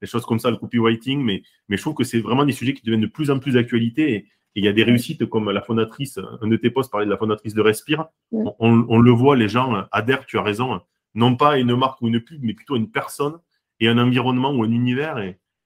[0.00, 2.72] les choses comme ça, le copywriting, mais, mais je trouve que c'est vraiment des sujets
[2.72, 4.14] qui deviennent de plus en plus d'actualité.
[4.14, 7.10] Et il y a des réussites comme la fondatrice, un de tes posts parlait de
[7.10, 8.06] la fondatrice de Respire.
[8.32, 10.80] On, on, le voit, les gens adhèrent, tu as raison,
[11.14, 13.38] non pas à une marque ou une pub, mais plutôt à une personne
[13.78, 15.18] et un environnement ou un univers.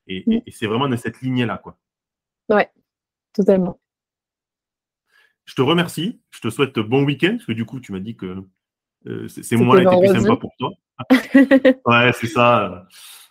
[0.07, 0.41] Et, mm.
[0.51, 1.59] c'est vraiment dans cette lignée-là.
[1.59, 1.79] Quoi.
[2.49, 2.71] Ouais,
[3.33, 3.79] totalement.
[5.45, 6.21] Je te remercie.
[6.31, 8.45] Je te souhaite bon week-end, parce que du coup, tu m'as dit que
[9.07, 10.71] euh, c'est moi qui plus sympa pour toi.
[11.87, 12.87] ouais, c'est ça.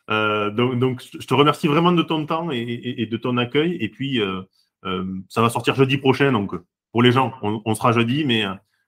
[0.10, 3.78] Euh, donc, je te remercie vraiment de ton temps et, de ton accueil.
[3.80, 4.44] Et puis, euh,
[5.30, 6.32] ça va sortir jeudi prochain.
[6.32, 6.54] Donc,
[6.92, 8.26] pour les gens, on, sera jeudi.
[8.26, 8.44] Mais,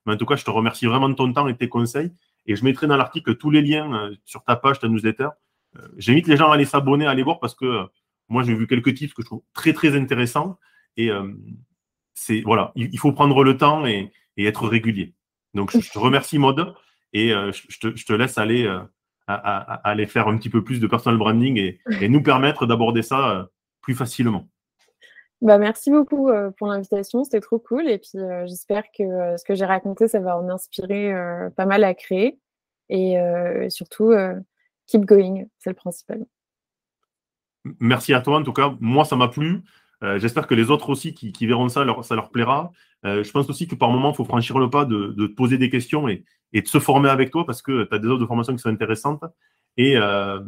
[0.05, 2.11] mais, en tout cas, je te remercie vraiment de ton temps et de tes conseils.
[2.45, 5.29] Et je mettrai dans l'article tous les liens sur ta page, ta newsletter,
[5.77, 7.83] euh, j'invite les gens à aller s'abonner, à aller voir parce que euh,
[8.29, 10.57] moi, j'ai vu quelques tips que je trouve très, très intéressants.
[10.97, 11.31] Et euh,
[12.15, 15.13] c'est voilà, il, faut prendre le temps et, être régulier.
[15.53, 16.73] Donc, je, te remercie, Mode,
[17.13, 18.67] et je, te, laisse aller,
[19.27, 23.47] à, aller faire un petit peu plus de personal branding et, nous permettre d'aborder ça
[23.81, 24.49] plus facilement.
[25.41, 27.87] Bah, merci beaucoup pour l'invitation, c'était trop cool.
[27.87, 31.13] Et puis, j'espère que ce que j'ai raconté, ça va en inspirer
[31.55, 32.39] pas mal à créer.
[32.89, 33.15] Et
[33.69, 34.13] surtout,
[34.87, 36.25] keep going, c'est le principal.
[37.79, 38.75] Merci à toi, en tout cas.
[38.79, 39.63] Moi, ça m'a plu.
[40.05, 42.71] Euh, j'espère que les autres aussi qui, verront ça, ça leur plaira.
[43.05, 45.57] Euh, je pense aussi que par moment, il faut franchir le pas de, te poser
[45.57, 48.25] des questions et, de se former avec toi parce que tu as des offres de
[48.25, 49.23] formation qui sont intéressantes.
[49.77, 50.39] Et euh,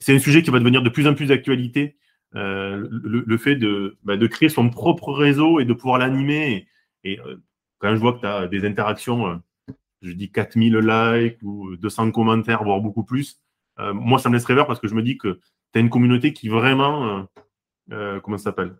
[0.00, 1.96] c'est un sujet qui va devenir de plus en plus d'actualité.
[2.32, 3.56] Le, fait
[4.02, 6.66] bah, de, créer son propre réseau et de pouvoir l'animer.
[7.04, 7.18] Et,
[7.78, 9.40] quand je vois que tu as des interactions,
[10.02, 13.40] je dis 4000 likes ou 200 commentaires, voire beaucoup plus,
[13.78, 15.40] moi, ça me laisse rêveur parce que je me dis que
[15.72, 17.26] tu as une communauté qui vraiment,
[17.88, 18.74] comment ça s'appelle,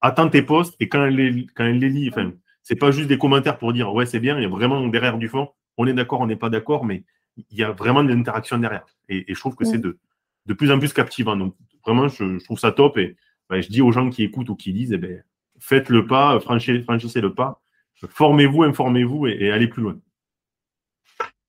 [0.00, 2.32] attend tes posts et quand elle les, quand elle les lit, enfin,
[2.62, 5.18] c'est pas juste des commentaires pour dire ouais, c'est bien, il y a vraiment derrière
[5.18, 7.04] du fond, on est d'accord, on n'est pas d'accord, mais
[7.50, 8.84] il y a vraiment de l'interaction derrière.
[9.08, 9.98] Et, je trouve que c'est de,
[10.46, 11.36] de plus en plus captivant.
[11.36, 13.16] Donc, vraiment, je, trouve ça top et
[13.48, 15.22] ben, je dis aux gens qui écoutent ou qui lisent, eh ben,
[15.60, 17.60] faites le pas, franchissez, franchissez le pas,
[18.08, 19.98] formez-vous, informez-vous et, et allez plus loin.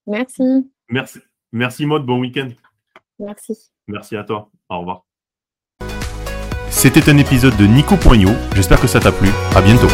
[0.07, 0.71] Merci.
[0.89, 1.19] Merci.
[1.51, 2.49] Merci Maud, bon week-end.
[3.19, 3.71] Merci.
[3.87, 4.49] Merci à toi.
[4.69, 5.08] Au revoir.
[6.81, 8.37] C'était un épisode de Nico Poignot.
[8.55, 9.27] J'espère que ça t'a plu.
[9.53, 9.89] À bientôt.